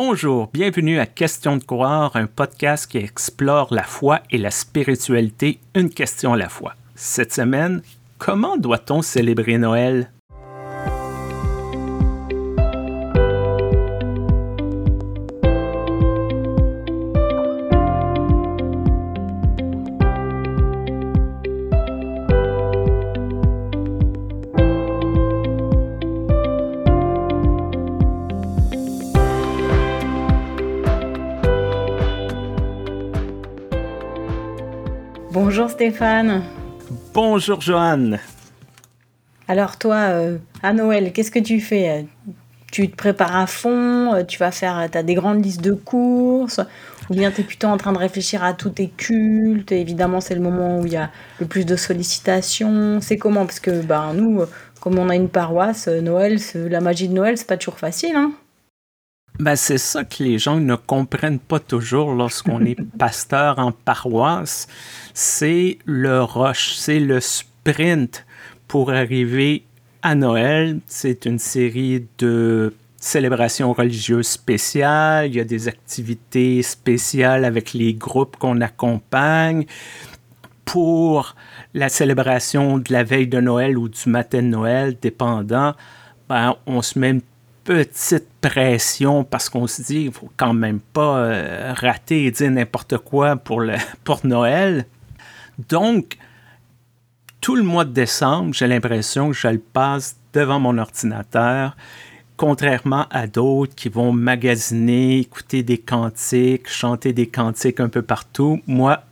Bonjour, 0.00 0.48
bienvenue 0.52 1.00
à 1.00 1.06
Question 1.06 1.56
de 1.56 1.64
croire, 1.64 2.14
un 2.14 2.28
podcast 2.28 2.88
qui 2.88 2.98
explore 2.98 3.74
la 3.74 3.82
foi 3.82 4.20
et 4.30 4.38
la 4.38 4.52
spiritualité 4.52 5.58
une 5.74 5.90
question 5.90 6.34
à 6.34 6.36
la 6.36 6.48
fois. 6.48 6.76
Cette 6.94 7.32
semaine, 7.32 7.82
comment 8.16 8.56
doit-on 8.56 9.02
célébrer 9.02 9.58
Noël? 9.58 10.12
Stéphane. 35.88 36.42
Bonjour 37.14 37.62
Joanne. 37.62 38.18
Alors 39.48 39.78
toi, 39.78 39.96
euh, 39.96 40.36
à 40.62 40.74
Noël, 40.74 41.14
qu'est-ce 41.14 41.30
que 41.30 41.38
tu 41.38 41.60
fais? 41.60 42.04
Tu 42.70 42.90
te 42.90 42.94
prépares 42.94 43.34
à 43.34 43.46
fond? 43.46 44.12
Euh, 44.12 44.22
Tu 44.22 44.36
vas 44.38 44.50
faire, 44.50 44.76
as 44.76 45.02
des 45.02 45.14
grandes 45.14 45.42
listes 45.42 45.62
de 45.62 45.72
courses? 45.72 46.60
Ou 47.08 47.14
bien 47.14 47.30
tu 47.30 47.40
es 47.40 47.44
plutôt 47.44 47.68
en 47.68 47.78
train 47.78 47.92
de 47.94 47.98
réfléchir 47.98 48.44
à 48.44 48.52
tous 48.52 48.68
tes 48.68 48.88
cultes? 48.88 49.72
Évidemment, 49.72 50.20
c'est 50.20 50.34
le 50.34 50.42
moment 50.42 50.78
où 50.78 50.84
il 50.84 50.92
y 50.92 50.98
a 50.98 51.08
le 51.40 51.46
plus 51.46 51.64
de 51.64 51.74
sollicitations. 51.74 53.00
C'est 53.00 53.16
comment? 53.16 53.46
Parce 53.46 53.60
que 53.60 53.80
ben, 53.80 54.12
nous, 54.12 54.42
comme 54.82 54.98
on 54.98 55.08
a 55.08 55.14
une 55.14 55.30
paroisse, 55.30 55.88
Noël, 55.88 56.38
la 56.54 56.82
magie 56.82 57.08
de 57.08 57.14
Noël, 57.14 57.38
c'est 57.38 57.46
pas 57.46 57.56
toujours 57.56 57.78
facile. 57.78 58.14
Hein 58.14 58.32
ben, 59.38 59.54
c'est 59.54 59.78
ça 59.78 60.04
que 60.04 60.22
les 60.24 60.38
gens 60.38 60.58
ne 60.58 60.74
comprennent 60.74 61.38
pas 61.38 61.60
toujours 61.60 62.12
lorsqu'on 62.12 62.64
est 62.64 62.76
pasteur 62.98 63.58
en 63.58 63.72
paroisse. 63.72 64.66
C'est 65.14 65.78
le 65.84 66.22
rush, 66.22 66.74
c'est 66.74 66.98
le 66.98 67.20
sprint 67.20 68.26
pour 68.66 68.90
arriver 68.90 69.64
à 70.02 70.14
Noël. 70.14 70.80
C'est 70.86 71.24
une 71.24 71.38
série 71.38 72.06
de 72.18 72.74
célébrations 72.96 73.72
religieuses 73.72 74.26
spéciales. 74.26 75.28
Il 75.28 75.36
y 75.36 75.40
a 75.40 75.44
des 75.44 75.68
activités 75.68 76.62
spéciales 76.62 77.44
avec 77.44 77.72
les 77.74 77.94
groupes 77.94 78.36
qu'on 78.36 78.60
accompagne. 78.60 79.66
Pour 80.64 81.34
la 81.74 81.88
célébration 81.88 82.78
de 82.78 82.92
la 82.92 83.02
veille 83.02 83.28
de 83.28 83.40
Noël 83.40 83.78
ou 83.78 83.88
du 83.88 84.08
matin 84.08 84.42
de 84.42 84.48
Noël, 84.48 84.96
dépendant, 85.00 85.74
ben, 86.28 86.56
on 86.66 86.82
se 86.82 86.98
met 86.98 87.10
une 87.10 87.22
petite 87.68 88.28
pression 88.40 89.24
parce 89.24 89.50
qu'on 89.50 89.66
se 89.66 89.82
dit 89.82 90.04
il 90.04 90.12
faut 90.12 90.30
quand 90.38 90.54
même 90.54 90.80
pas 90.80 91.18
euh, 91.18 91.74
rater 91.76 92.24
et 92.24 92.30
dire 92.30 92.50
n'importe 92.50 92.96
quoi 92.96 93.36
pour, 93.36 93.60
le, 93.60 93.74
pour 94.04 94.24
Noël. 94.24 94.86
Donc, 95.68 96.16
tout 97.42 97.56
le 97.56 97.62
mois 97.62 97.84
de 97.84 97.92
décembre, 97.92 98.54
j'ai 98.54 98.66
l'impression 98.66 99.28
que 99.28 99.36
je 99.36 99.48
le 99.48 99.58
passe 99.58 100.16
devant 100.32 100.58
mon 100.58 100.78
ordinateur, 100.78 101.76
contrairement 102.38 103.04
à 103.10 103.26
d'autres 103.26 103.74
qui 103.74 103.90
vont 103.90 104.12
magasiner, 104.12 105.18
écouter 105.18 105.62
des 105.62 105.76
cantiques, 105.76 106.70
chanter 106.70 107.12
des 107.12 107.26
cantiques 107.26 107.80
un 107.80 107.90
peu 107.90 108.00
partout. 108.00 108.62
Moi, 108.66 109.02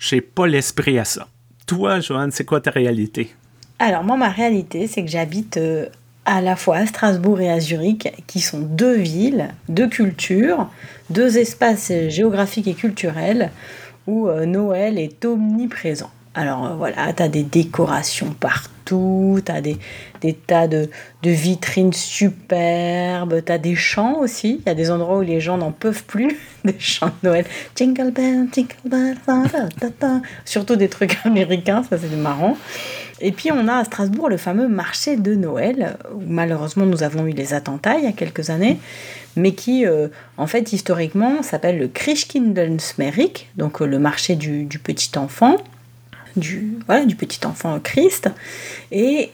j'ai 0.00 0.20
pas 0.20 0.48
l'esprit 0.48 0.98
à 0.98 1.04
ça. 1.04 1.28
Toi, 1.68 2.00
Joanne, 2.00 2.32
c'est 2.32 2.44
quoi 2.44 2.60
ta 2.60 2.72
réalité? 2.72 3.32
Alors, 3.78 4.02
moi, 4.02 4.16
ma 4.16 4.28
réalité, 4.28 4.88
c'est 4.88 5.04
que 5.04 5.10
j'habite 5.10 5.56
euh, 5.56 5.86
à 6.28 6.42
la 6.42 6.56
fois 6.56 6.76
à 6.76 6.86
Strasbourg 6.86 7.40
et 7.40 7.50
à 7.50 7.58
Zurich, 7.58 8.12
qui 8.26 8.40
sont 8.40 8.58
deux 8.58 8.94
villes, 8.94 9.48
deux 9.70 9.88
cultures, 9.88 10.68
deux 11.08 11.38
espaces 11.38 11.90
géographiques 12.08 12.68
et 12.68 12.74
culturels 12.74 13.50
où 14.06 14.28
euh, 14.28 14.44
Noël 14.44 14.98
est 14.98 15.24
omniprésent. 15.24 16.10
Alors 16.34 16.66
euh, 16.66 16.74
voilà, 16.74 17.14
tu 17.14 17.22
as 17.22 17.28
des 17.28 17.44
décorations 17.44 18.34
partout, 18.38 19.40
tu 19.44 19.50
as 19.50 19.62
des, 19.62 19.78
tas 20.46 20.68
de, 20.68 20.90
vitrines 21.22 21.94
superbes, 21.94 23.42
tu 23.42 23.50
as 23.50 23.58
des 23.58 23.74
chants 23.74 24.18
aussi. 24.18 24.60
Il 24.60 24.68
y 24.68 24.70
a 24.70 24.74
des 24.74 24.90
endroits 24.90 25.18
où 25.18 25.22
les 25.22 25.40
gens 25.40 25.56
n'en 25.56 25.72
peuvent 25.72 26.04
plus, 26.04 26.38
des 26.66 26.78
chants 26.78 27.10
de 27.22 27.28
Noël. 27.30 27.46
Jingle 27.74 28.10
bell, 28.10 28.48
jingle 28.52 28.76
bell, 28.84 29.16
surtout 30.44 30.76
des 30.76 30.90
trucs 30.90 31.16
américains, 31.24 31.82
ça 31.88 31.96
c'est 31.96 32.14
marrant. 32.14 32.58
Et 33.20 33.32
puis 33.32 33.50
on 33.50 33.66
a 33.68 33.76
à 33.76 33.84
Strasbourg 33.84 34.28
le 34.28 34.36
fameux 34.36 34.68
marché 34.68 35.16
de 35.16 35.34
Noël, 35.34 35.96
où 36.14 36.22
malheureusement 36.26 36.86
nous 36.86 37.02
avons 37.02 37.26
eu 37.26 37.32
les 37.32 37.52
attentats 37.52 37.98
il 37.98 38.04
y 38.04 38.06
a 38.06 38.12
quelques 38.12 38.50
années, 38.50 38.78
mais 39.36 39.52
qui 39.52 39.86
euh, 39.86 40.08
en 40.36 40.46
fait 40.46 40.72
historiquement 40.72 41.42
s'appelle 41.42 41.78
le 41.78 41.88
Christkindlesmerik, 41.88 43.48
donc 43.56 43.82
euh, 43.82 43.86
le 43.86 43.98
marché 43.98 44.36
du, 44.36 44.66
petit 44.82 45.18
enfant, 45.18 45.56
du, 46.36 46.78
voilà, 46.86 47.04
du 47.06 47.16
petit 47.16 47.44
enfant 47.46 47.80
Christ, 47.80 48.30
et, 48.92 49.30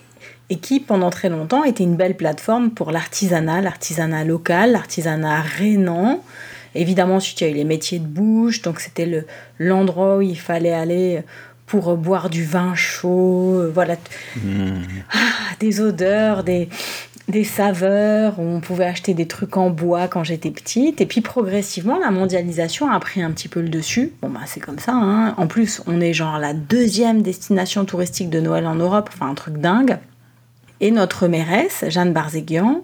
qui 0.63 0.79
pendant 0.79 1.11
très 1.11 1.29
longtemps 1.29 1.65
était 1.65 1.83
une 1.83 1.97
belle 1.97 2.17
plateforme 2.17 2.71
pour 2.71 2.93
l'artisanat, 2.93 3.61
l'artisanat 3.61 4.25
local, 4.25 4.73
l'artisanat 4.73 5.41
rénan. 5.41 6.23
Évidemment, 6.77 7.17
ensuite, 7.17 7.41
il 7.41 7.45
y 7.45 7.47
a 7.49 7.51
eu 7.51 7.57
les 7.57 7.65
métiers 7.65 7.99
de 7.99 8.07
bouche, 8.07 8.63
donc 8.63 8.79
c'était 8.79 9.25
l'endroit 9.59 10.19
où 10.19 10.21
il 10.21 10.39
fallait 10.39 10.73
aller 10.73 11.23
pour 11.81 11.97
boire 11.97 12.31
du 12.31 12.45
vin 12.45 12.77
chaud, 12.77 13.59
euh, 13.59 13.73
voilà, 13.75 13.97
mmh. 14.37 14.75
ah, 15.13 15.17
des 15.59 15.81
odeurs, 15.81 16.45
des, 16.45 16.69
des 17.27 17.43
saveurs, 17.43 18.39
on 18.39 18.61
pouvait 18.61 18.85
acheter 18.85 19.13
des 19.13 19.27
trucs 19.27 19.57
en 19.57 19.71
bois 19.71 20.07
quand 20.07 20.23
j'étais 20.23 20.53
petite, 20.53 21.01
et 21.01 21.07
puis 21.07 21.21
progressivement 21.21 21.99
la 21.99 22.13
mondialisation 22.13 22.89
a 22.89 23.01
pris 23.01 23.23
un 23.23 23.33
petit 23.33 23.49
peu 23.49 23.61
le 23.61 23.69
dessus. 23.69 24.13
Bon 24.23 24.29
bah 24.29 24.43
c'est 24.47 24.61
comme 24.61 24.79
ça, 24.79 24.93
hein. 24.95 25.35
en 25.37 25.49
plus 25.49 25.83
on 25.89 26.01
est 26.01 26.13
genre 26.13 26.39
la 26.39 26.55
deuxième 26.55 27.23
destination 27.23 27.85
touristique 27.85 28.31
de 28.31 28.39
Noël 28.39 28.69
en 28.69 28.77
Europe, 28.77 29.11
enfin 29.13 29.29
un 29.29 29.35
truc 29.35 29.59
dingue. 29.59 29.99
Et 30.81 30.93
notre 30.93 31.27
mairesse, 31.27 31.85
Jeanne 31.89 32.13
Barzéguian, 32.13 32.83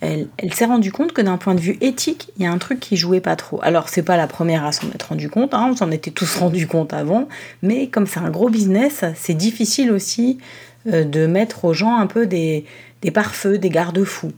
elle, 0.00 0.28
s'est 0.52 0.66
rendue 0.66 0.92
compte 0.92 1.12
que 1.12 1.22
d'un 1.22 1.36
point 1.36 1.54
de 1.54 1.60
vue 1.60 1.76
éthique, 1.80 2.30
il 2.36 2.44
y 2.44 2.46
a 2.46 2.52
un 2.52 2.58
truc 2.58 2.78
qui 2.78 2.96
jouait 2.96 3.20
pas 3.20 3.36
trop. 3.36 3.58
Alors, 3.62 3.88
c'est 3.88 4.02
pas 4.02 4.16
la 4.16 4.26
première 4.26 4.64
à 4.64 4.72
s'en 4.72 4.88
être 4.90 5.08
rendu 5.08 5.28
compte, 5.28 5.54
hein, 5.54 5.68
on 5.72 5.76
s'en 5.76 5.90
était 5.90 6.10
tous 6.10 6.36
rendus 6.36 6.66
compte 6.66 6.92
avant, 6.92 7.28
mais 7.62 7.88
comme 7.88 8.06
c'est 8.06 8.20
un 8.20 8.30
gros 8.30 8.48
business, 8.48 9.04
c'est 9.16 9.34
difficile 9.34 9.90
aussi 9.90 10.38
euh, 10.86 11.04
de 11.04 11.26
mettre 11.26 11.64
aux 11.64 11.72
gens 11.72 11.96
un 11.96 12.06
peu 12.06 12.26
des, 12.26 12.64
des 13.02 13.10
pare-feux, 13.10 13.58
des 13.58 13.70
garde-fous. 13.70 14.32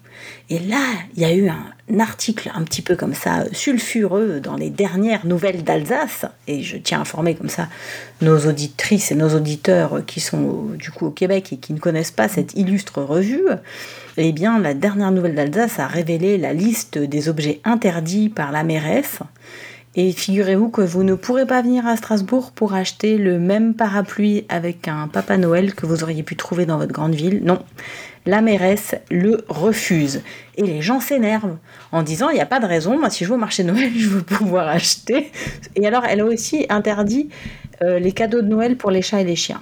Et 0.51 0.59
là, 0.59 0.83
il 1.17 1.23
y 1.23 1.25
a 1.25 1.33
eu 1.33 1.49
un 1.49 2.01
article 2.01 2.51
un 2.55 2.63
petit 2.63 2.83
peu 2.83 2.95
comme 2.95 3.15
ça, 3.15 3.45
sulfureux, 3.53 4.41
dans 4.41 4.57
les 4.57 4.71
dernières 4.71 5.27
nouvelles 5.27 5.65
d'Alsace, 5.65 6.27
et 6.47 6.63
je 6.63 6.77
tiens 6.77 6.99
à 6.99 7.01
informer 7.03 7.35
comme 7.35 7.49
ça 7.49 7.69
nos 8.21 8.39
auditrices 8.47 9.13
et 9.13 9.15
nos 9.15 9.35
auditeurs 9.35 10.05
qui 10.07 10.21
sont 10.21 10.69
du 10.79 10.91
coup 10.91 11.07
au 11.07 11.11
Québec 11.11 11.53
et 11.53 11.57
qui 11.57 11.73
ne 11.73 11.79
connaissent 11.79 12.11
pas 12.11 12.29
cette 12.29 12.55
illustre 12.55 13.03
revue. 13.03 13.47
Eh 14.17 14.33
bien, 14.33 14.59
la 14.59 14.75
dernière 14.75 15.13
nouvelle 15.13 15.35
d'Alsace 15.35 15.79
a 15.79 15.87
révélé 15.87 16.37
la 16.37 16.53
liste 16.53 16.99
des 16.99 17.29
objets 17.29 17.61
interdits 17.65 18.29
par 18.29 18.53
la 18.53 18.65
mairesse. 18.65 19.21
Et 20.03 20.13
figurez-vous 20.13 20.71
que 20.71 20.81
vous 20.81 21.05
ne 21.05 21.15
pourrez 21.15 21.45
pas 21.45 21.61
venir 21.61 21.87
à 21.87 21.95
Strasbourg 21.95 22.53
pour 22.53 22.73
acheter 22.73 23.19
le 23.19 23.39
même 23.39 23.75
parapluie 23.75 24.47
avec 24.49 24.89
un 24.89 25.09
Papa 25.09 25.37
Noël 25.37 25.75
que 25.75 25.85
vous 25.85 26.03
auriez 26.03 26.23
pu 26.23 26.37
trouver 26.37 26.65
dans 26.65 26.79
votre 26.79 26.95
grande 26.95 27.15
ville. 27.15 27.43
Non, 27.45 27.59
la 28.25 28.41
mairesse 28.41 28.95
le 29.11 29.45
refuse. 29.49 30.23
Et 30.57 30.63
les 30.63 30.81
gens 30.81 31.01
s'énervent 31.01 31.59
en 31.93 32.03
disant 32.03 32.31
il 32.31 32.37
n'y 32.37 32.41
a 32.41 32.47
pas 32.47 32.61
de 32.61 32.65
raison, 32.65 32.99
moi 32.99 33.11
si 33.11 33.25
je 33.25 33.29
veux 33.29 33.35
au 33.35 33.39
marché 33.39 33.63
Noël, 33.63 33.93
je 33.95 34.09
veux 34.09 34.23
pouvoir 34.23 34.69
acheter. 34.69 35.33
Et 35.77 35.87
alors 35.87 36.07
elle 36.07 36.21
a 36.21 36.25
aussi 36.25 36.65
interdit 36.71 37.29
euh, 37.83 37.99
les 37.99 38.13
cadeaux 38.13 38.41
de 38.41 38.49
Noël 38.49 38.79
pour 38.79 38.91
les 38.91 39.03
chats 39.03 39.21
et 39.21 39.25
les 39.25 39.37
chiens. 39.37 39.61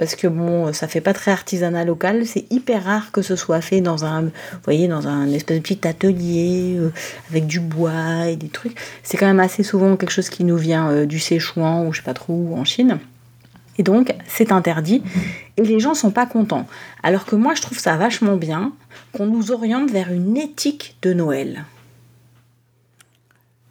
Parce 0.00 0.16
que 0.16 0.26
bon, 0.26 0.72
ça 0.72 0.88
fait 0.88 1.02
pas 1.02 1.12
très 1.12 1.30
artisanat 1.30 1.84
local, 1.84 2.24
c'est 2.24 2.50
hyper 2.50 2.84
rare 2.84 3.12
que 3.12 3.20
ce 3.20 3.36
soit 3.36 3.60
fait 3.60 3.82
dans 3.82 4.06
un, 4.06 4.22
vous 4.22 4.30
voyez, 4.64 4.88
dans 4.88 5.06
un 5.06 5.28
espèce 5.28 5.58
de 5.58 5.62
petit 5.62 5.86
atelier 5.86 6.74
euh, 6.78 6.90
avec 7.28 7.46
du 7.46 7.60
bois 7.60 8.26
et 8.26 8.36
des 8.36 8.48
trucs. 8.48 8.78
C'est 9.02 9.18
quand 9.18 9.26
même 9.26 9.40
assez 9.40 9.62
souvent 9.62 9.98
quelque 9.98 10.10
chose 10.10 10.30
qui 10.30 10.44
nous 10.44 10.56
vient 10.56 10.90
euh, 10.90 11.04
du 11.04 11.18
Sichuan 11.18 11.86
ou 11.86 11.92
je 11.92 11.98
sais 11.98 12.02
pas 12.02 12.14
trop 12.14 12.32
où 12.32 12.56
en 12.56 12.64
Chine. 12.64 12.98
Et 13.76 13.82
donc, 13.82 14.14
c'est 14.26 14.52
interdit. 14.52 15.02
Et 15.58 15.64
les 15.64 15.80
gens 15.80 15.92
sont 15.92 16.10
pas 16.10 16.24
contents. 16.24 16.66
Alors 17.02 17.26
que 17.26 17.36
moi, 17.36 17.52
je 17.54 17.60
trouve 17.60 17.78
ça 17.78 17.98
vachement 17.98 18.36
bien 18.36 18.72
qu'on 19.12 19.26
nous 19.26 19.52
oriente 19.52 19.90
vers 19.90 20.10
une 20.10 20.38
éthique 20.38 20.96
de 21.02 21.12
Noël. 21.12 21.66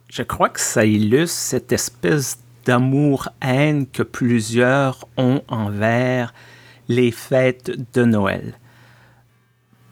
Je 0.08 0.22
crois 0.22 0.48
que 0.48 0.60
ça 0.60 0.84
illustre 0.84 1.36
cette 1.36 1.72
espèce 1.72 2.38
d'amour-haine 2.64 3.86
que 3.86 4.02
plusieurs 4.02 5.06
ont 5.16 5.42
envers 5.48 6.34
les 6.88 7.10
fêtes 7.10 7.72
de 7.94 8.04
Noël. 8.04 8.54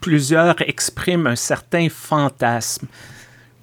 Plusieurs 0.01 0.61
expriment 0.61 1.27
un 1.27 1.35
certain 1.35 1.89
fantasme 1.89 2.87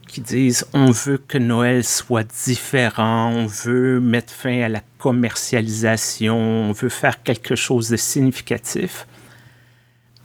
qui 0.06 0.20
disent 0.20 0.67
on 0.73 0.91
veut 0.91 1.19
que 1.19 1.38
Noël 1.38 1.85
soit 1.85 2.31
différent, 2.44 3.31
on 3.31 3.47
veut 3.47 4.00
mettre 4.00 4.32
fin 4.32 4.62
à 4.62 4.69
la 4.69 4.82
commercialisation, 4.99 6.37
on 6.37 6.73
veut 6.73 6.88
faire 6.88 7.23
quelque 7.23 7.55
chose 7.55 7.88
de 7.88 7.97
significatif, 7.97 9.06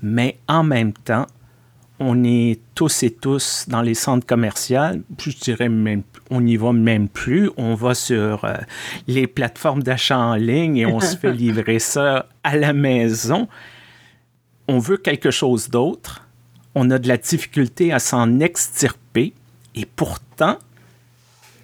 mais 0.01 0.37
en 0.47 0.63
même 0.63 0.93
temps, 0.93 1.27
on 1.99 2.23
est 2.23 2.59
tous 2.73 3.03
et 3.03 3.11
tous 3.11 3.65
dans 3.67 3.81
les 3.81 3.93
centres 3.93 4.25
commerciaux. 4.25 5.03
Je 5.19 5.37
dirais 5.37 5.69
même, 5.69 6.03
on 6.31 6.41
n'y 6.41 6.57
va 6.57 6.71
même 6.71 7.09
plus. 7.09 7.51
On 7.57 7.75
va 7.75 7.93
sur 7.93 8.45
euh, 8.45 8.55
les 9.07 9.27
plateformes 9.27 9.83
d'achat 9.83 10.17
en 10.17 10.35
ligne 10.35 10.77
et 10.77 10.85
on 10.85 10.99
se 10.99 11.15
fait 11.17 11.33
livrer 11.45 11.77
ça 11.77 12.27
à 12.43 12.55
la 12.55 12.73
maison. 12.73 13.47
On 14.67 14.79
veut 14.79 14.97
quelque 14.97 15.29
chose 15.29 15.69
d'autre. 15.69 16.27
On 16.73 16.89
a 16.89 16.97
de 16.97 17.07
la 17.07 17.17
difficulté 17.17 17.91
à 17.91 17.99
s'en 17.99 18.39
extirper. 18.39 19.33
Et 19.75 19.85
pourtant, 19.85 20.57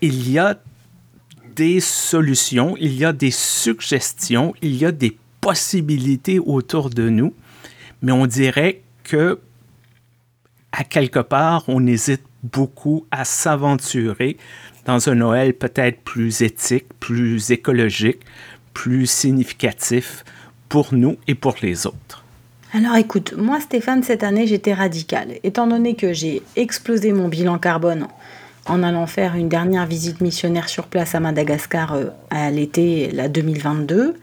il 0.01 0.29
y 0.29 0.37
a 0.37 0.59
des 1.55 1.79
solutions, 1.79 2.75
il 2.79 2.93
y 2.93 3.05
a 3.05 3.13
des 3.13 3.31
suggestions, 3.31 4.53
il 4.61 4.75
y 4.75 4.85
a 4.85 4.91
des 4.91 5.17
possibilités 5.41 6.39
autour 6.39 6.89
de 6.89 7.09
nous. 7.09 7.33
Mais 8.01 8.11
on 8.11 8.27
dirait 8.27 8.81
que 9.03 9.39
à 10.73 10.83
quelque 10.83 11.19
part, 11.19 11.63
on 11.67 11.87
hésite 11.87 12.26
beaucoup 12.43 13.05
à 13.11 13.25
s'aventurer 13.25 14.37
dans 14.85 15.09
un 15.09 15.15
Noël 15.15 15.53
peut-être 15.53 15.99
plus 16.01 16.41
éthique, 16.41 16.85
plus 16.99 17.51
écologique, 17.51 18.21
plus 18.73 19.07
significatif 19.07 20.23
pour 20.69 20.93
nous 20.93 21.17
et 21.27 21.35
pour 21.35 21.55
les 21.61 21.85
autres. 21.87 22.23
Alors 22.73 22.95
écoute, 22.95 23.33
moi 23.37 23.59
Stéphane, 23.59 24.03
cette 24.03 24.23
année 24.23 24.47
j'étais 24.47 24.73
radical. 24.73 25.35
Étant 25.43 25.67
donné 25.67 25.95
que 25.95 26.13
j'ai 26.13 26.41
explosé 26.55 27.11
mon 27.11 27.27
bilan 27.27 27.57
carbone 27.57 28.07
en 28.65 28.83
allant 28.83 29.07
faire 29.07 29.35
une 29.35 29.49
dernière 29.49 29.85
visite 29.85 30.21
missionnaire 30.21 30.69
sur 30.69 30.87
place 30.87 31.15
à 31.15 31.19
Madagascar 31.19 31.93
euh, 31.93 32.05
à 32.29 32.51
l'été 32.51 33.09
la 33.11 33.29
2022 33.29 34.15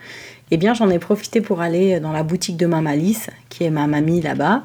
eh 0.50 0.56
bien 0.56 0.75
j'en 0.75 0.91
ai 0.91 0.99
profité 0.99 1.41
pour 1.41 1.61
aller 1.61 2.00
dans 2.00 2.12
la 2.12 2.23
boutique 2.23 2.56
de 2.56 2.67
ma 2.67 2.81
Malice, 2.81 3.31
qui 3.49 3.64
est 3.64 3.70
ma 3.70 3.87
mamie 3.87 4.20
là-bas, 4.20 4.64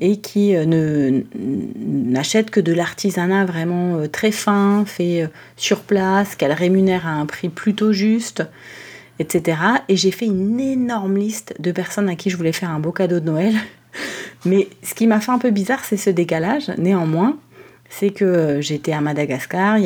et 0.00 0.18
qui 0.20 0.56
euh, 0.56 1.22
n'achète 1.34 2.50
que 2.50 2.60
de 2.60 2.72
l'artisanat 2.72 3.44
vraiment 3.44 3.96
euh, 3.96 4.08
très 4.08 4.32
fin, 4.32 4.84
fait 4.84 5.22
euh, 5.22 5.28
sur 5.56 5.80
place, 5.80 6.34
qu'elle 6.34 6.52
rémunère 6.52 7.06
à 7.06 7.10
un 7.10 7.26
prix 7.26 7.48
plutôt 7.48 7.92
juste, 7.92 8.42
etc. 9.20 9.58
Et 9.88 9.96
j'ai 9.96 10.10
fait 10.10 10.26
une 10.26 10.58
énorme 10.58 11.16
liste 11.16 11.54
de 11.60 11.70
personnes 11.70 12.08
à 12.08 12.16
qui 12.16 12.28
je 12.28 12.36
voulais 12.36 12.52
faire 12.52 12.70
un 12.70 12.80
beau 12.80 12.92
cadeau 12.92 13.20
de 13.20 13.26
Noël. 13.26 13.54
Mais 14.44 14.68
ce 14.82 14.94
qui 14.94 15.06
m'a 15.06 15.20
fait 15.20 15.30
un 15.30 15.38
peu 15.38 15.50
bizarre, 15.50 15.84
c'est 15.84 15.96
ce 15.96 16.10
décalage. 16.10 16.68
Néanmoins, 16.78 17.38
c'est 17.88 18.10
que 18.10 18.60
j'étais 18.60 18.92
à 18.92 19.00
Madagascar, 19.00 19.76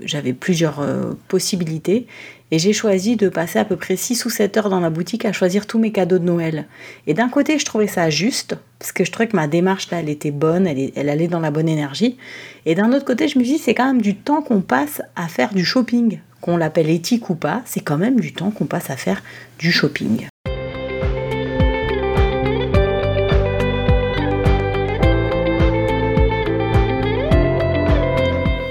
j'avais 0.00 0.32
plusieurs 0.32 0.80
possibilités 1.26 2.06
et 2.50 2.58
j'ai 2.58 2.72
choisi 2.72 3.16
de 3.16 3.28
passer 3.28 3.58
à 3.58 3.64
peu 3.64 3.76
près 3.76 3.96
6 3.96 4.24
ou 4.24 4.30
7 4.30 4.56
heures 4.56 4.70
dans 4.70 4.80
la 4.80 4.90
boutique 4.90 5.24
à 5.24 5.32
choisir 5.32 5.66
tous 5.66 5.78
mes 5.78 5.92
cadeaux 5.92 6.18
de 6.18 6.24
Noël. 6.24 6.66
Et 7.06 7.14
d'un 7.14 7.28
côté, 7.28 7.58
je 7.58 7.64
trouvais 7.64 7.86
ça 7.86 8.08
juste, 8.10 8.56
parce 8.78 8.92
que 8.92 9.04
je 9.04 9.12
trouvais 9.12 9.28
que 9.28 9.36
ma 9.36 9.48
démarche 9.48 9.90
là, 9.90 10.00
elle 10.00 10.08
était 10.08 10.30
bonne, 10.30 10.66
elle, 10.66 11.08
allait 11.08 11.28
dans 11.28 11.40
la 11.40 11.50
bonne 11.50 11.68
énergie. 11.68 12.16
Et 12.64 12.74
d'un 12.74 12.92
autre 12.92 13.04
côté, 13.04 13.28
je 13.28 13.38
me 13.38 13.44
dis, 13.44 13.58
c'est 13.58 13.74
quand 13.74 13.86
même 13.86 14.02
du 14.02 14.14
temps 14.16 14.42
qu'on 14.42 14.60
passe 14.60 15.02
à 15.16 15.28
faire 15.28 15.52
du 15.52 15.64
shopping. 15.64 16.20
Qu'on 16.40 16.56
l'appelle 16.56 16.88
éthique 16.88 17.30
ou 17.30 17.34
pas, 17.34 17.62
c'est 17.64 17.80
quand 17.80 17.98
même 17.98 18.20
du 18.20 18.32
temps 18.32 18.50
qu'on 18.50 18.66
passe 18.66 18.90
à 18.90 18.96
faire 18.96 19.22
du 19.58 19.72
shopping. 19.72 20.28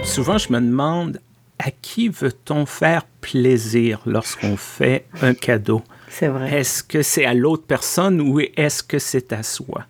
Souvent, 0.03 0.39
je 0.39 0.51
me 0.51 0.59
demande 0.59 1.19
à 1.59 1.71
qui 1.71 2.09
veut-on 2.09 2.65
faire 2.65 3.05
plaisir 3.21 4.01
lorsqu'on 4.05 4.57
fait 4.57 5.05
un 5.21 5.33
cadeau? 5.33 5.81
C'est 6.09 6.27
vrai. 6.27 6.59
Est-ce 6.59 6.83
que 6.83 7.01
c'est 7.01 7.25
à 7.25 7.33
l'autre 7.33 7.63
personne 7.67 8.21
ou 8.21 8.39
est-ce 8.39 8.83
que 8.83 8.99
c'est 8.99 9.33
à 9.33 9.43
soi? 9.43 9.85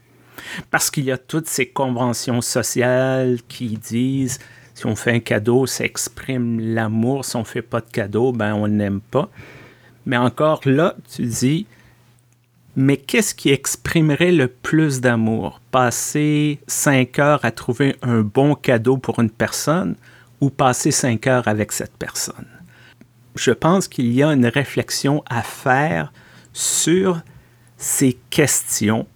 Parce 0.71 0.89
qu'il 0.89 1.05
y 1.05 1.11
a 1.11 1.17
toutes 1.17 1.47
ces 1.47 1.67
conventions 1.67 2.41
sociales 2.41 3.39
qui 3.47 3.77
disent 3.77 4.39
si 4.73 4.85
on 4.85 4.95
fait 4.95 5.11
un 5.11 5.19
cadeau, 5.19 5.65
ça 5.65 5.85
exprime 5.85 6.59
l'amour. 6.59 7.25
Si 7.25 7.35
on 7.35 7.39
ne 7.39 7.45
fait 7.45 7.63
pas 7.63 7.81
de 7.81 7.89
cadeau, 7.91 8.31
ben 8.31 8.53
on 8.53 8.67
n'aime 8.67 9.01
pas. 9.01 9.29
Mais 10.05 10.17
encore 10.17 10.61
là, 10.65 10.95
tu 11.13 11.23
dis, 11.23 11.65
mais 12.75 12.97
qu'est-ce 12.97 13.33
qui 13.33 13.49
exprimerait 13.49 14.31
le 14.31 14.47
plus 14.47 15.01
d'amour? 15.01 15.61
Passer 15.71 16.59
cinq 16.67 17.17
heures 17.17 17.43
à 17.43 17.49
trouver 17.49 17.95
un 18.03 18.21
bon 18.21 18.53
cadeau 18.53 18.97
pour 18.97 19.19
une 19.19 19.31
personne 19.31 19.95
ou 20.41 20.49
passer 20.49 20.91
cinq 20.91 21.27
heures 21.27 21.47
avec 21.47 21.71
cette 21.71 21.95
personne. 21.97 22.47
Je 23.35 23.51
pense 23.51 23.87
qu'il 23.87 24.11
y 24.11 24.23
a 24.23 24.33
une 24.33 24.47
réflexion 24.47 25.23
à 25.29 25.43
faire 25.43 26.11
sur 26.53 27.21
ces 27.77 28.17
questions 28.29 29.07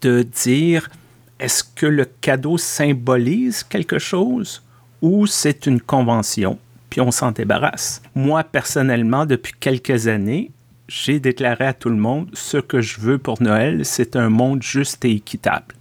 de 0.00 0.22
dire 0.22 0.90
est-ce 1.38 1.64
que 1.64 1.86
le 1.86 2.04
cadeau 2.04 2.58
symbolise 2.58 3.62
quelque 3.62 3.98
chose 3.98 4.62
ou 5.02 5.26
c'est 5.26 5.66
une 5.66 5.80
convention, 5.80 6.58
puis 6.90 7.00
on 7.00 7.10
s'en 7.10 7.30
débarrasse. 7.30 8.02
Moi, 8.14 8.42
personnellement, 8.44 9.26
depuis 9.26 9.52
quelques 9.58 10.08
années, 10.08 10.50
j'ai 10.88 11.20
déclaré 11.20 11.66
à 11.66 11.74
tout 11.74 11.88
le 11.88 11.96
monde 11.96 12.30
ce 12.32 12.58
que 12.58 12.80
je 12.80 13.00
veux 13.00 13.18
pour 13.18 13.42
Noël, 13.42 13.84
c'est 13.84 14.16
un 14.16 14.28
monde 14.28 14.62
juste 14.62 15.04
et 15.04 15.12
équitable. 15.12 15.74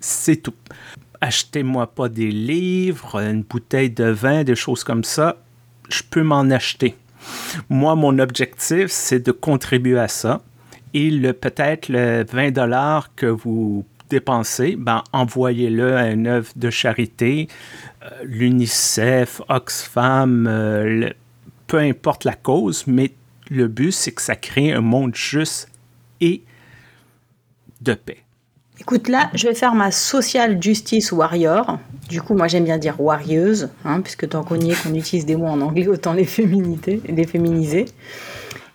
C'est 0.00 0.36
tout 0.36 0.54
achetez-moi 1.22 1.86
pas 1.86 2.08
des 2.08 2.30
livres, 2.30 3.22
une 3.22 3.42
bouteille 3.42 3.90
de 3.90 4.04
vin, 4.04 4.42
des 4.42 4.56
choses 4.56 4.84
comme 4.84 5.04
ça. 5.04 5.36
Je 5.88 6.02
peux 6.02 6.22
m'en 6.22 6.50
acheter. 6.50 6.96
Moi, 7.70 7.94
mon 7.94 8.18
objectif, 8.18 8.88
c'est 8.88 9.20
de 9.20 9.30
contribuer 9.30 10.00
à 10.00 10.08
ça. 10.08 10.42
Et 10.94 11.10
le, 11.10 11.32
peut-être 11.32 11.88
le 11.88 12.24
20 12.30 12.50
dollars 12.50 13.14
que 13.14 13.26
vous 13.26 13.86
dépensez, 14.10 14.74
ben, 14.76 15.04
envoyez-le 15.12 15.96
à 15.96 16.10
une 16.10 16.26
œuvre 16.26 16.52
de 16.56 16.70
charité, 16.70 17.48
euh, 18.02 18.08
l'UNICEF, 18.24 19.40
Oxfam, 19.48 20.46
euh, 20.48 21.08
peu 21.68 21.78
importe 21.78 22.24
la 22.24 22.34
cause, 22.34 22.84
mais 22.88 23.12
le 23.48 23.68
but, 23.68 23.92
c'est 23.92 24.12
que 24.12 24.20
ça 24.20 24.34
crée 24.34 24.72
un 24.72 24.80
monde 24.80 25.14
juste 25.14 25.70
et 26.20 26.42
de 27.80 27.94
paix. 27.94 28.22
Écoute, 28.82 29.06
là, 29.06 29.30
je 29.32 29.46
vais 29.46 29.54
faire 29.54 29.76
ma 29.76 29.92
social 29.92 30.60
justice 30.60 31.12
warrior. 31.12 31.78
Du 32.08 32.20
coup, 32.20 32.34
moi, 32.34 32.48
j'aime 32.48 32.64
bien 32.64 32.78
dire 32.78 33.00
warrieuse, 33.00 33.68
hein, 33.84 34.00
puisque 34.00 34.28
tant 34.28 34.42
qu'on 34.42 34.58
y 34.58 34.72
est, 34.72 34.82
qu'on 34.82 34.92
utilise 34.92 35.24
des 35.24 35.36
mots 35.36 35.46
en 35.46 35.60
anglais, 35.60 35.86
autant 35.86 36.12
les, 36.12 36.24
féminiser. 36.24 37.84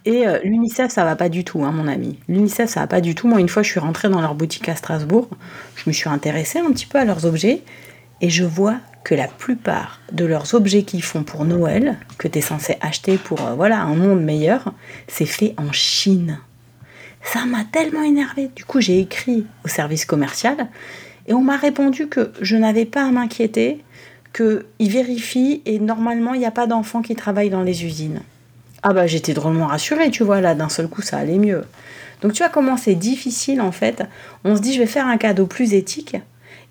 Et 0.05 0.25
euh, 0.25 0.39
l'UNICEF, 0.45 0.93
ça 0.93 1.03
va 1.03 1.17
pas 1.17 1.27
du 1.27 1.43
tout, 1.43 1.65
hein, 1.65 1.73
mon 1.73 1.89
ami. 1.89 2.19
L'UNICEF, 2.29 2.69
ça 2.69 2.79
va 2.79 2.87
pas 2.87 3.01
du 3.01 3.15
tout. 3.15 3.27
Moi, 3.27 3.41
une 3.41 3.49
fois, 3.49 3.63
je 3.63 3.67
suis 3.69 3.81
rentrée 3.81 4.07
dans 4.07 4.21
leur 4.21 4.33
boutique 4.33 4.69
à 4.69 4.77
Strasbourg. 4.77 5.27
Je 5.75 5.83
me 5.87 5.91
suis 5.91 6.07
intéressée 6.07 6.59
un 6.59 6.71
petit 6.71 6.85
peu 6.85 6.99
à 6.99 7.03
leurs 7.03 7.25
objets. 7.25 7.61
Et 8.21 8.29
je 8.29 8.45
vois 8.45 8.77
que 9.03 9.13
la 9.13 9.27
plupart 9.27 9.99
de 10.13 10.23
leurs 10.23 10.53
objets 10.53 10.83
qu'ils 10.83 11.03
font 11.03 11.23
pour 11.23 11.43
Noël, 11.43 11.97
que 12.17 12.29
tu 12.29 12.39
es 12.39 12.41
censé 12.41 12.77
acheter 12.79 13.17
pour 13.17 13.41
euh, 13.41 13.55
voilà, 13.55 13.81
un 13.81 13.95
monde 13.95 14.23
meilleur, 14.23 14.73
c'est 15.09 15.25
fait 15.25 15.53
en 15.57 15.73
Chine. 15.73 16.39
Ça 17.33 17.45
m'a 17.45 17.65
tellement 17.65 18.03
énervé. 18.03 18.49
Du 18.55 18.63
coup, 18.63 18.79
j'ai 18.79 18.99
écrit 18.99 19.45
au 19.65 19.67
service 19.67 20.05
commercial 20.05 20.67
et 21.27 21.33
on 21.33 21.41
m'a 21.41 21.57
répondu 21.57 22.07
que 22.07 22.31
je 22.39 22.55
n'avais 22.55 22.85
pas 22.85 23.03
à 23.03 23.11
m'inquiéter, 23.11 23.83
qu'ils 24.33 24.91
vérifient 24.91 25.61
et 25.65 25.79
normalement, 25.79 26.33
il 26.33 26.39
n'y 26.39 26.45
a 26.45 26.51
pas 26.51 26.67
d'enfants 26.67 27.01
qui 27.01 27.15
travaillent 27.15 27.49
dans 27.49 27.63
les 27.63 27.83
usines. 27.83 28.21
Ah 28.81 28.93
bah 28.93 29.07
j'étais 29.07 29.33
drôlement 29.33 29.67
rassurée, 29.67 30.09
tu 30.09 30.23
vois, 30.23 30.39
là, 30.39 30.55
d'un 30.55 30.69
seul 30.69 30.87
coup, 30.87 31.01
ça 31.01 31.17
allait 31.17 31.37
mieux. 31.37 31.65
Donc 32.21 32.31
tu 32.31 32.39
vois 32.41 32.49
comment 32.49 32.77
c'est 32.77 32.95
difficile 32.95 33.59
en 33.59 33.73
fait. 33.73 34.03
On 34.45 34.55
se 34.55 34.61
dit, 34.61 34.73
je 34.73 34.79
vais 34.79 34.85
faire 34.85 35.07
un 35.07 35.17
cadeau 35.17 35.47
plus 35.47 35.73
éthique 35.73 36.15